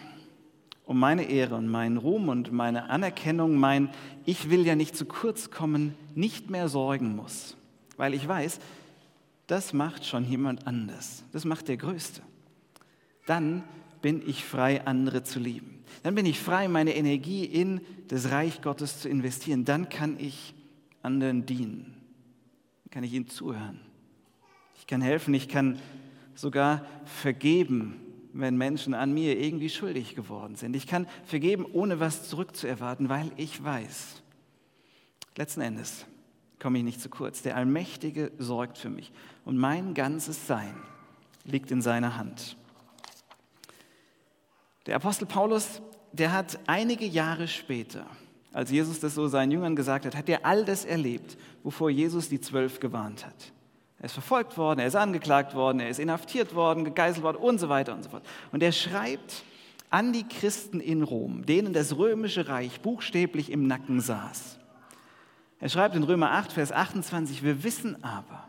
um 0.85 0.99
meine 0.99 1.23
Ehre 1.23 1.55
und 1.55 1.67
meinen 1.67 1.97
Ruhm 1.97 2.29
und 2.29 2.51
meine 2.51 2.89
Anerkennung, 2.89 3.55
mein 3.55 3.89
Ich 4.25 4.49
will 4.49 4.65
ja 4.65 4.75
nicht 4.75 4.95
zu 4.95 5.05
kurz 5.05 5.51
kommen, 5.51 5.95
nicht 6.15 6.49
mehr 6.49 6.69
sorgen 6.69 7.15
muss. 7.15 7.55
Weil 7.97 8.13
ich 8.13 8.27
weiß, 8.27 8.59
das 9.47 9.73
macht 9.73 10.05
schon 10.05 10.25
jemand 10.25 10.67
anders. 10.67 11.23
Das 11.31 11.45
macht 11.45 11.67
der 11.67 11.77
Größte. 11.77 12.21
Dann 13.25 13.63
bin 14.01 14.21
ich 14.27 14.43
frei, 14.43 14.85
andere 14.85 15.23
zu 15.23 15.39
lieben. 15.39 15.83
Dann 16.03 16.15
bin 16.15 16.25
ich 16.25 16.39
frei, 16.39 16.67
meine 16.67 16.95
Energie 16.95 17.45
in 17.45 17.81
das 18.07 18.31
Reich 18.31 18.61
Gottes 18.61 18.99
zu 18.99 19.09
investieren. 19.09 19.65
Dann 19.65 19.89
kann 19.89 20.17
ich 20.19 20.53
anderen 21.03 21.45
dienen. 21.45 21.95
Dann 22.83 22.91
kann 22.91 23.03
ich 23.03 23.13
ihnen 23.13 23.27
zuhören. 23.27 23.79
Ich 24.77 24.87
kann 24.87 25.01
helfen, 25.01 25.33
ich 25.33 25.47
kann 25.47 25.79
sogar 26.33 26.85
vergeben, 27.05 27.95
wenn 28.33 28.57
Menschen 28.57 28.93
an 28.93 29.13
mir 29.13 29.39
irgendwie 29.39 29.69
schuldig 29.69 30.15
geworden 30.15 30.55
sind. 30.55 30.75
Ich 30.75 30.87
kann 30.87 31.07
vergeben, 31.25 31.65
ohne 31.71 31.99
was 31.99 32.27
zurückzuerwarten, 32.29 33.09
weil 33.09 33.31
ich 33.37 33.63
weiß, 33.63 34.21
letzten 35.37 35.61
Endes 35.61 36.05
komme 36.59 36.77
ich 36.77 36.83
nicht 36.83 37.01
zu 37.01 37.09
kurz. 37.09 37.41
Der 37.41 37.57
Allmächtige 37.57 38.31
sorgt 38.37 38.77
für 38.77 38.89
mich 38.89 39.11
und 39.45 39.57
mein 39.57 39.93
ganzes 39.93 40.47
Sein 40.47 40.75
liegt 41.43 41.71
in 41.71 41.81
seiner 41.81 42.17
Hand. 42.17 42.57
Der 44.85 44.95
Apostel 44.95 45.25
Paulus, 45.25 45.81
der 46.11 46.31
hat 46.31 46.59
einige 46.67 47.05
Jahre 47.05 47.47
später, 47.47 48.05
als 48.53 48.71
Jesus 48.71 48.99
das 48.99 49.15
so 49.15 49.27
seinen 49.27 49.51
Jüngern 49.51 49.75
gesagt 49.75 50.05
hat, 50.05 50.15
hat 50.15 50.27
er 50.29 50.45
all 50.45 50.65
das 50.65 50.85
erlebt, 50.85 51.37
wovor 51.63 51.89
Jesus 51.89 52.29
die 52.29 52.41
Zwölf 52.41 52.79
gewarnt 52.79 53.25
hat. 53.25 53.53
Er 54.01 54.05
ist 54.05 54.13
verfolgt 54.13 54.57
worden, 54.57 54.79
er 54.79 54.87
ist 54.87 54.95
angeklagt 54.95 55.53
worden, 55.53 55.79
er 55.79 55.87
ist 55.89 55.99
inhaftiert 55.99 56.55
worden, 56.55 56.83
gegeißelt 56.83 57.23
worden 57.23 57.37
und 57.37 57.59
so 57.59 57.69
weiter 57.69 57.93
und 57.93 58.03
so 58.03 58.09
fort. 58.09 58.25
Und 58.51 58.63
er 58.63 58.71
schreibt 58.71 59.43
an 59.91 60.11
die 60.11 60.27
Christen 60.27 60.79
in 60.79 61.03
Rom, 61.03 61.45
denen 61.45 61.71
das 61.71 61.95
römische 61.95 62.47
Reich 62.47 62.81
buchstäblich 62.81 63.51
im 63.51 63.67
Nacken 63.67 64.01
saß. 64.01 64.57
Er 65.59 65.69
schreibt 65.69 65.95
in 65.95 66.01
Römer 66.01 66.31
8, 66.31 66.51
Vers 66.51 66.71
28, 66.71 67.43
wir 67.43 67.63
wissen 67.63 68.03
aber, 68.03 68.47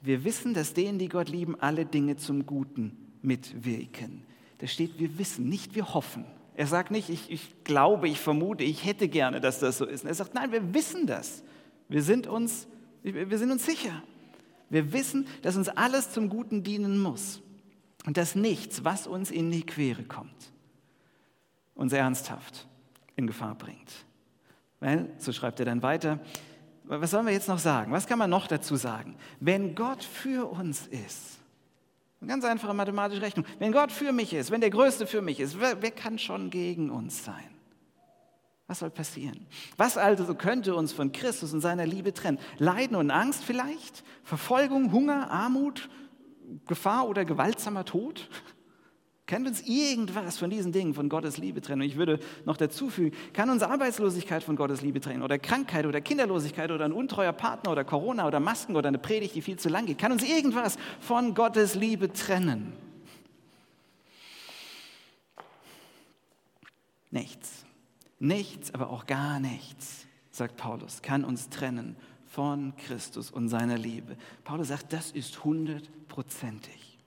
wir 0.00 0.24
wissen, 0.24 0.54
dass 0.54 0.74
denen, 0.74 0.98
die 0.98 1.08
Gott 1.08 1.28
lieben, 1.28 1.54
alle 1.60 1.86
Dinge 1.86 2.16
zum 2.16 2.44
Guten 2.44 3.14
mitwirken. 3.22 4.24
Da 4.58 4.66
steht, 4.66 4.98
wir 4.98 5.18
wissen, 5.18 5.48
nicht 5.48 5.76
wir 5.76 5.94
hoffen. 5.94 6.24
Er 6.56 6.66
sagt 6.66 6.90
nicht, 6.90 7.10
ich, 7.10 7.30
ich 7.30 7.62
glaube, 7.62 8.08
ich 8.08 8.18
vermute, 8.18 8.64
ich 8.64 8.84
hätte 8.84 9.06
gerne, 9.06 9.40
dass 9.40 9.60
das 9.60 9.78
so 9.78 9.86
ist. 9.86 10.04
Er 10.04 10.14
sagt, 10.14 10.34
nein, 10.34 10.50
wir 10.50 10.74
wissen 10.74 11.06
das. 11.06 11.44
Wir 11.88 12.02
sind 12.02 12.26
uns, 12.26 12.66
wir 13.04 13.38
sind 13.38 13.52
uns 13.52 13.64
sicher. 13.64 14.02
Wir 14.72 14.94
wissen, 14.94 15.26
dass 15.42 15.54
uns 15.54 15.68
alles 15.68 16.12
zum 16.12 16.30
Guten 16.30 16.62
dienen 16.62 16.98
muss 16.98 17.42
und 18.06 18.16
dass 18.16 18.34
nichts, 18.34 18.84
was 18.84 19.06
uns 19.06 19.30
in 19.30 19.50
die 19.50 19.66
Quere 19.66 20.02
kommt, 20.02 20.50
uns 21.74 21.92
ernsthaft 21.92 22.66
in 23.14 23.26
Gefahr 23.26 23.54
bringt. 23.54 23.92
Weil, 24.80 25.10
so 25.18 25.30
schreibt 25.30 25.60
er 25.60 25.66
dann 25.66 25.82
weiter, 25.82 26.20
was 26.84 27.10
sollen 27.10 27.26
wir 27.26 27.34
jetzt 27.34 27.48
noch 27.48 27.58
sagen? 27.58 27.92
Was 27.92 28.06
kann 28.06 28.18
man 28.18 28.30
noch 28.30 28.46
dazu 28.46 28.76
sagen? 28.76 29.16
Wenn 29.40 29.74
Gott 29.74 30.02
für 30.02 30.50
uns 30.50 30.86
ist, 30.86 31.38
eine 32.22 32.30
ganz 32.30 32.42
einfache 32.46 32.72
mathematische 32.72 33.20
Rechnung, 33.20 33.44
wenn 33.58 33.72
Gott 33.72 33.92
für 33.92 34.12
mich 34.12 34.32
ist, 34.32 34.50
wenn 34.50 34.62
der 34.62 34.70
Größte 34.70 35.06
für 35.06 35.20
mich 35.20 35.38
ist, 35.38 35.60
wer, 35.60 35.82
wer 35.82 35.90
kann 35.90 36.18
schon 36.18 36.48
gegen 36.48 36.88
uns 36.88 37.26
sein? 37.26 37.51
Was 38.72 38.78
soll 38.78 38.88
passieren? 38.88 39.46
Was 39.76 39.98
also 39.98 40.34
könnte 40.34 40.74
uns 40.74 40.94
von 40.94 41.12
Christus 41.12 41.52
und 41.52 41.60
seiner 41.60 41.84
Liebe 41.84 42.14
trennen? 42.14 42.38
Leiden 42.56 42.96
und 42.96 43.10
Angst 43.10 43.44
vielleicht? 43.44 44.02
Verfolgung, 44.24 44.92
Hunger, 44.92 45.30
Armut, 45.30 45.90
Gefahr 46.66 47.06
oder 47.06 47.26
gewaltsamer 47.26 47.84
Tod? 47.84 48.30
Kann 49.26 49.46
uns 49.46 49.60
irgendwas 49.60 50.38
von 50.38 50.48
diesen 50.48 50.72
Dingen 50.72 50.94
von 50.94 51.10
Gottes 51.10 51.36
Liebe 51.36 51.60
trennen? 51.60 51.82
Und 51.82 51.88
ich 51.88 51.96
würde 51.96 52.18
noch 52.46 52.56
dazu 52.56 52.88
fügen, 52.88 53.14
kann 53.34 53.50
uns 53.50 53.62
Arbeitslosigkeit 53.62 54.42
von 54.42 54.56
Gottes 54.56 54.80
Liebe 54.80 55.00
trennen 55.00 55.22
oder 55.22 55.38
Krankheit 55.38 55.84
oder 55.84 56.00
Kinderlosigkeit 56.00 56.70
oder 56.70 56.86
ein 56.86 56.92
untreuer 56.92 57.34
Partner 57.34 57.72
oder 57.72 57.84
Corona 57.84 58.26
oder 58.26 58.40
Masken 58.40 58.74
oder 58.74 58.88
eine 58.88 58.98
Predigt, 58.98 59.34
die 59.34 59.42
viel 59.42 59.58
zu 59.58 59.68
lang 59.68 59.84
geht? 59.84 59.98
Kann 59.98 60.12
uns 60.12 60.26
irgendwas 60.26 60.78
von 60.98 61.34
Gottes 61.34 61.74
Liebe 61.74 62.10
trennen? 62.10 62.72
Nichts, 67.10 67.61
nichts, 68.22 68.72
aber 68.72 68.90
auch 68.90 69.06
gar 69.06 69.40
nichts, 69.40 70.06
sagt 70.30 70.56
Paulus, 70.56 71.02
kann 71.02 71.24
uns 71.24 71.48
trennen 71.50 71.96
von 72.26 72.74
Christus 72.76 73.30
und 73.30 73.48
seiner 73.48 73.76
Liebe. 73.76 74.16
Paulus 74.44 74.68
sagt, 74.68 74.92
das 74.92 75.10
ist 75.10 75.44
hundertprozentig. 75.44 76.98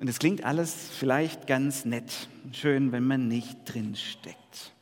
Und 0.00 0.08
es 0.08 0.18
klingt 0.18 0.44
alles 0.44 0.90
vielleicht 0.90 1.46
ganz 1.46 1.84
nett 1.84 2.28
und 2.44 2.56
schön, 2.56 2.92
wenn 2.92 3.04
man 3.04 3.26
nicht 3.26 3.58
drin 3.64 3.96
steckt, 3.96 4.72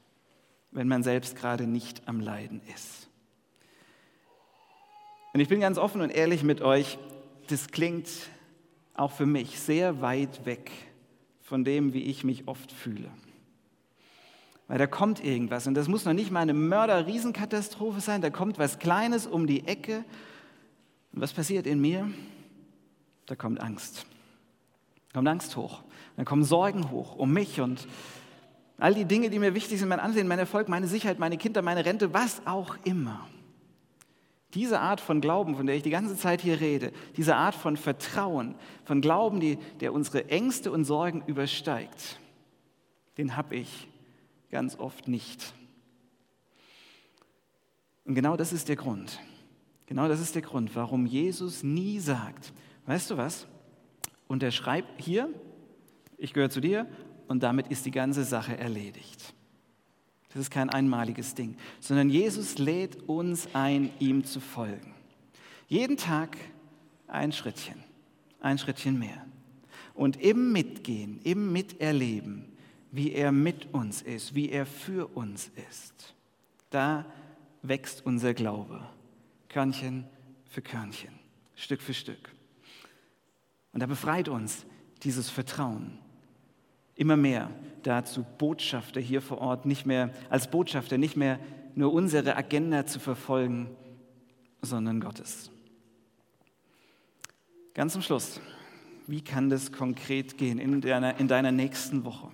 wenn 0.72 0.88
man 0.88 1.02
selbst 1.02 1.36
gerade 1.36 1.66
nicht 1.66 2.06
am 2.08 2.20
Leiden 2.20 2.60
ist. 2.74 3.08
Und 5.32 5.40
ich 5.40 5.48
bin 5.48 5.60
ganz 5.60 5.78
offen 5.78 6.00
und 6.00 6.10
ehrlich 6.10 6.42
mit 6.42 6.60
euch, 6.60 6.98
das 7.48 7.68
klingt 7.68 8.08
auch 8.94 9.12
für 9.12 9.26
mich 9.26 9.60
sehr 9.60 10.00
weit 10.00 10.44
weg 10.44 10.70
von 11.42 11.64
dem, 11.64 11.92
wie 11.92 12.02
ich 12.04 12.24
mich 12.24 12.48
oft 12.48 12.72
fühle. 12.72 13.10
Weil 14.68 14.79
da 14.79 14.87
kommt 14.87 15.22
irgendwas 15.22 15.66
und 15.66 15.74
das 15.74 15.88
muss 15.88 16.05
noch 16.05 16.12
nicht 16.12 16.31
mal 16.31 16.40
eine 16.40 16.55
Mörder-Riesenkatastrophe 16.55 18.00
sein, 18.00 18.20
da 18.20 18.31
kommt 18.31 18.59
was 18.59 18.79
Kleines 18.79 19.26
um 19.26 19.46
die 19.46 19.66
Ecke. 19.66 20.05
Und 21.12 21.20
was 21.20 21.33
passiert 21.33 21.66
in 21.66 21.81
mir? 21.81 22.11
Da 23.26 23.37
kommt 23.37 23.61
Angst. 23.61 24.07
Da 25.12 25.18
kommt 25.18 25.29
Angst 25.29 25.57
hoch. 25.57 25.83
Dann 26.16 26.24
kommen 26.24 26.44
Sorgen 26.44 26.90
hoch 26.90 27.14
um 27.16 27.33
mich 27.33 27.61
und 27.61 27.87
all 28.79 28.94
die 28.94 29.05
Dinge, 29.05 29.31
die 29.31 29.38
mir 29.38 29.55
wichtig 29.55 29.79
sind, 29.79 29.88
mein 29.88 30.00
Ansehen, 30.00 30.29
mein 30.29 30.38
Erfolg, 30.38 30.68
meine 30.68 30.87
Sicherheit, 30.87 31.18
meine 31.18 31.38
Kinder, 31.38 31.62
meine 31.62 31.85
Rente, 31.85 32.12
was 32.12 32.42
auch 32.46 32.76
immer. 32.85 33.26
Diese 34.55 34.81
Art 34.81 35.00
von 35.00 35.20
Glauben, 35.20 35.57
von 35.57 35.66
der 35.66 35.76
ich 35.76 35.83
die 35.83 35.90
ganze 35.90 36.16
Zeit 36.16 36.40
hier 36.40 36.61
rede, 36.61 36.92
diese 37.16 37.37
Art 37.37 37.55
von 37.55 37.76
Vertrauen, 37.76 38.55
von 38.85 39.00
Glauben, 39.00 39.40
die, 39.40 39.59
der 39.81 39.92
unsere 39.92 40.29
Ängste 40.29 40.70
und 40.70 40.85
Sorgen 40.85 41.22
übersteigt, 41.26 42.18
den 43.18 43.37
habe 43.37 43.57
ich 43.57 43.88
ganz 44.50 44.78
oft 44.78 45.09
nicht. 45.09 45.54
Und 48.04 48.14
genau 48.14 48.37
das 48.37 48.52
ist 48.52 48.68
der 48.68 48.76
Grund. 48.76 49.20
Genau 49.87 50.09
das 50.09 50.20
ist 50.20 50.35
der 50.35 50.42
Grund, 50.42 50.74
warum 50.74 51.06
Jesus 51.06 51.62
nie 51.62 52.00
sagt, 52.00 52.52
weißt 52.87 53.11
du 53.11 53.16
was, 53.16 53.46
unterschreib 54.26 54.85
hier, 54.98 55.28
ich 56.18 56.32
gehöre 56.32 56.50
zu 56.50 56.61
dir 56.61 56.87
und 57.28 57.42
damit 57.42 57.68
ist 57.68 57.87
die 57.87 57.90
ganze 57.90 58.24
Sache 58.24 58.56
erledigt. 58.56 59.35
Das 60.32 60.42
ist 60.42 60.50
kein 60.50 60.70
einmaliges 60.70 61.35
Ding, 61.35 61.56
sondern 61.80 62.11
Jesus 62.11 62.59
lädt 62.59 63.09
uns 63.09 63.48
ein, 63.54 63.90
ihm 64.00 64.24
zu 64.24 64.40
folgen. 64.40 64.94
Jeden 65.68 65.96
Tag 65.96 66.37
ein 67.06 67.32
Schrittchen, 67.32 67.82
ein 68.40 68.59
Schrittchen 68.59 68.98
mehr. 68.98 69.24
Und 69.94 70.20
im 70.20 70.52
Mitgehen, 70.52 71.20
im 71.22 71.52
Miterleben, 71.52 72.55
wie 72.96 73.12
er 73.12 73.30
mit 73.30 73.74
uns 73.74 74.00
ist, 74.00 74.35
wie 74.35 74.48
er 74.48 74.64
für 74.64 75.06
uns 75.14 75.50
ist, 75.68 76.14
da 76.70 77.04
wächst 77.61 78.06
unser 78.06 78.32
Glaube, 78.32 78.80
Körnchen 79.50 80.06
für 80.48 80.62
Körnchen, 80.62 81.12
Stück 81.56 81.82
für 81.82 81.92
Stück. 81.92 82.32
Und 83.74 83.80
da 83.80 83.87
befreit 83.87 84.30
uns 84.30 84.64
dieses 85.02 85.28
Vertrauen 85.28 85.98
immer 86.94 87.18
mehr 87.18 87.50
dazu, 87.82 88.24
Botschafter 88.38 89.00
hier 89.00 89.20
vor 89.20 89.38
Ort 89.38 89.66
nicht 89.66 89.85
mehr, 89.85 90.11
als 90.30 90.50
Botschafter 90.50 90.96
nicht 90.96 91.16
mehr 91.16 91.38
nur 91.74 91.92
unsere 91.92 92.35
Agenda 92.35 92.87
zu 92.87 92.98
verfolgen, 92.98 93.68
sondern 94.62 95.00
Gottes. 95.00 95.50
Ganz 97.74 97.92
zum 97.92 98.00
Schluss, 98.00 98.40
wie 99.06 99.20
kann 99.20 99.50
das 99.50 99.70
konkret 99.70 100.38
gehen 100.38 100.59
in 100.59 100.80
deiner, 100.80 101.20
in 101.20 101.28
deiner 101.28 101.52
nächsten 101.52 102.06
Woche? 102.06 102.30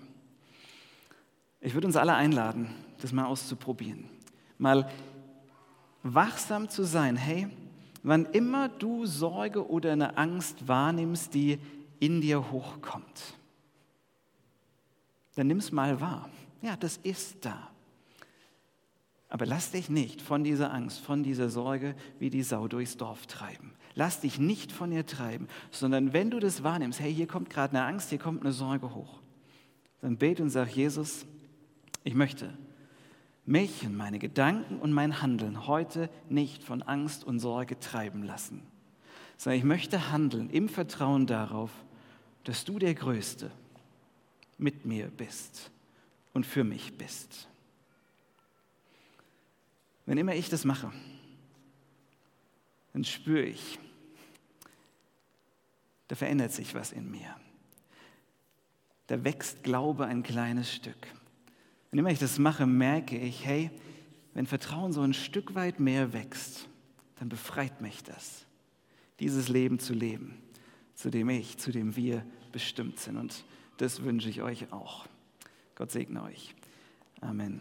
Ich 1.63 1.73
würde 1.73 1.87
uns 1.87 1.97
alle 1.97 2.15
einladen, 2.15 2.69
das 3.01 3.13
mal 3.13 3.25
auszuprobieren. 3.25 4.05
Mal 4.59 4.91
wachsam 6.03 6.69
zu 6.69 6.85
sein, 6.85 7.17
hey, 7.17 7.49
wann 8.03 8.27
immer 8.27 8.69
du 8.69 9.07
Sorge 9.07 9.71
oder 9.71 9.93
eine 9.93 10.19
Angst 10.19 10.69
wahrnimmst, 10.69 11.33
die 11.33 11.59
in 12.01 12.21
dir 12.21 12.51
hochkommt 12.51 13.39
dann 15.35 15.47
nimm 15.47 15.59
es 15.59 15.73
mal 15.73 16.01
wahr. 16.01 16.29
Ja, 16.61 16.77
das 16.77 16.99
ist 16.99 17.45
da. 17.45 17.71
Aber 19.29 19.47
lass 19.47 19.71
dich 19.71 19.89
nicht 19.89 20.21
von 20.21 20.45
dieser 20.45 20.73
Angst, 20.73 21.01
von 21.01 21.23
dieser 21.23 21.49
Sorge 21.49 21.95
wie 22.19 22.29
die 22.29 22.43
Sau 22.43 22.69
durchs 22.69 22.99
Dorf 22.99 23.27
treiben. 23.27 23.73
Lass 23.95 24.21
dich 24.21 24.39
nicht 24.39 24.73
von 24.73 24.93
ihr 24.93 25.07
treiben, 25.07 25.49
sondern 25.71 26.13
wenn 26.13 26.31
du 26.31 26.39
das 26.39 26.63
wahrnimmst, 26.63 27.01
hey, 27.01 27.13
hier 27.13 27.27
kommt 27.27 27.49
gerade 27.51 27.77
eine 27.77 27.87
Angst, 27.87 28.11
hier 28.11 28.19
kommt 28.19 28.43
eine 28.43 28.53
Sorge 28.53 28.95
hoch, 28.95 29.21
dann 30.01 30.19
bete 30.19 30.43
und 30.43 30.51
sag, 30.51 30.69
Jesus, 30.75 31.27
ich 32.05 32.15
möchte 32.15 32.57
mich 33.45 33.85
und 33.85 33.97
meine 33.97 34.19
Gedanken 34.19 34.79
und 34.79 34.93
mein 34.93 35.21
Handeln 35.21 35.67
heute 35.67 36.09
nicht 36.29 36.63
von 36.63 36.83
Angst 36.83 37.25
und 37.25 37.41
Sorge 37.41 37.79
treiben 37.81 38.23
lassen, 38.23 38.63
sondern 39.37 39.59
ich 39.59 39.65
möchte 39.65 40.13
handeln 40.13 40.51
im 40.51 40.69
Vertrauen 40.69 41.27
darauf, 41.27 41.71
dass 42.45 42.65
du 42.65 42.79
der 42.79 42.95
Größte, 42.95 43.51
mit 44.59 44.87
mir 44.87 45.09
bist 45.09 45.71
und 46.33 46.47
für 46.47 46.65
mich 46.65 46.97
bist. 46.97 47.49
Wenn 50.07 50.19
immer 50.19 50.35
ich 50.35 50.49
das 50.49 50.65
mache, 50.65 50.93
dann 52.93 53.05
spüre 53.05 53.43
ich, 53.43 53.79
da 56.09 56.17
verändert 56.17 56.53
sich 56.53 56.75
was 56.75 56.93
in 56.93 57.11
mir. 57.11 57.35
Da 59.07 59.25
wächst 59.25 59.63
Glaube 59.63 60.07
ein 60.07 60.23
kleines 60.23 60.73
Stück. 60.73 61.09
Wenn 61.93 61.99
immer 61.99 62.11
ich 62.11 62.19
das 62.19 62.39
mache, 62.39 62.67
merke 62.67 63.19
ich, 63.19 63.45
hey, 63.45 63.71
wenn 64.33 64.47
Vertrauen 64.47 64.93
so 64.93 65.03
ein 65.03 65.13
Stück 65.13 65.55
weit 65.55 65.79
mehr 65.79 66.15
wächst, 66.15 66.67
dann 67.17 67.29
befreit 67.29 67.83
mich 67.83 68.03
das, 68.03 68.47
dieses 69.21 69.49
Leben 69.49 69.79
zu 69.79 69.93
leben, 69.93 70.43
zu 70.95 71.11
dem 71.11 71.29
ich, 71.29 71.59
zu 71.59 71.71
dem 71.71 71.95
wir 71.95 72.25
bestimmt 72.51 72.99
sind. 72.99 73.19
Und 73.19 73.45
das 73.77 74.03
wünsche 74.03 74.31
ich 74.31 74.41
euch 74.41 74.73
auch. 74.73 75.07
Gott 75.75 75.91
segne 75.91 76.23
euch. 76.23 76.55
Amen. 77.21 77.61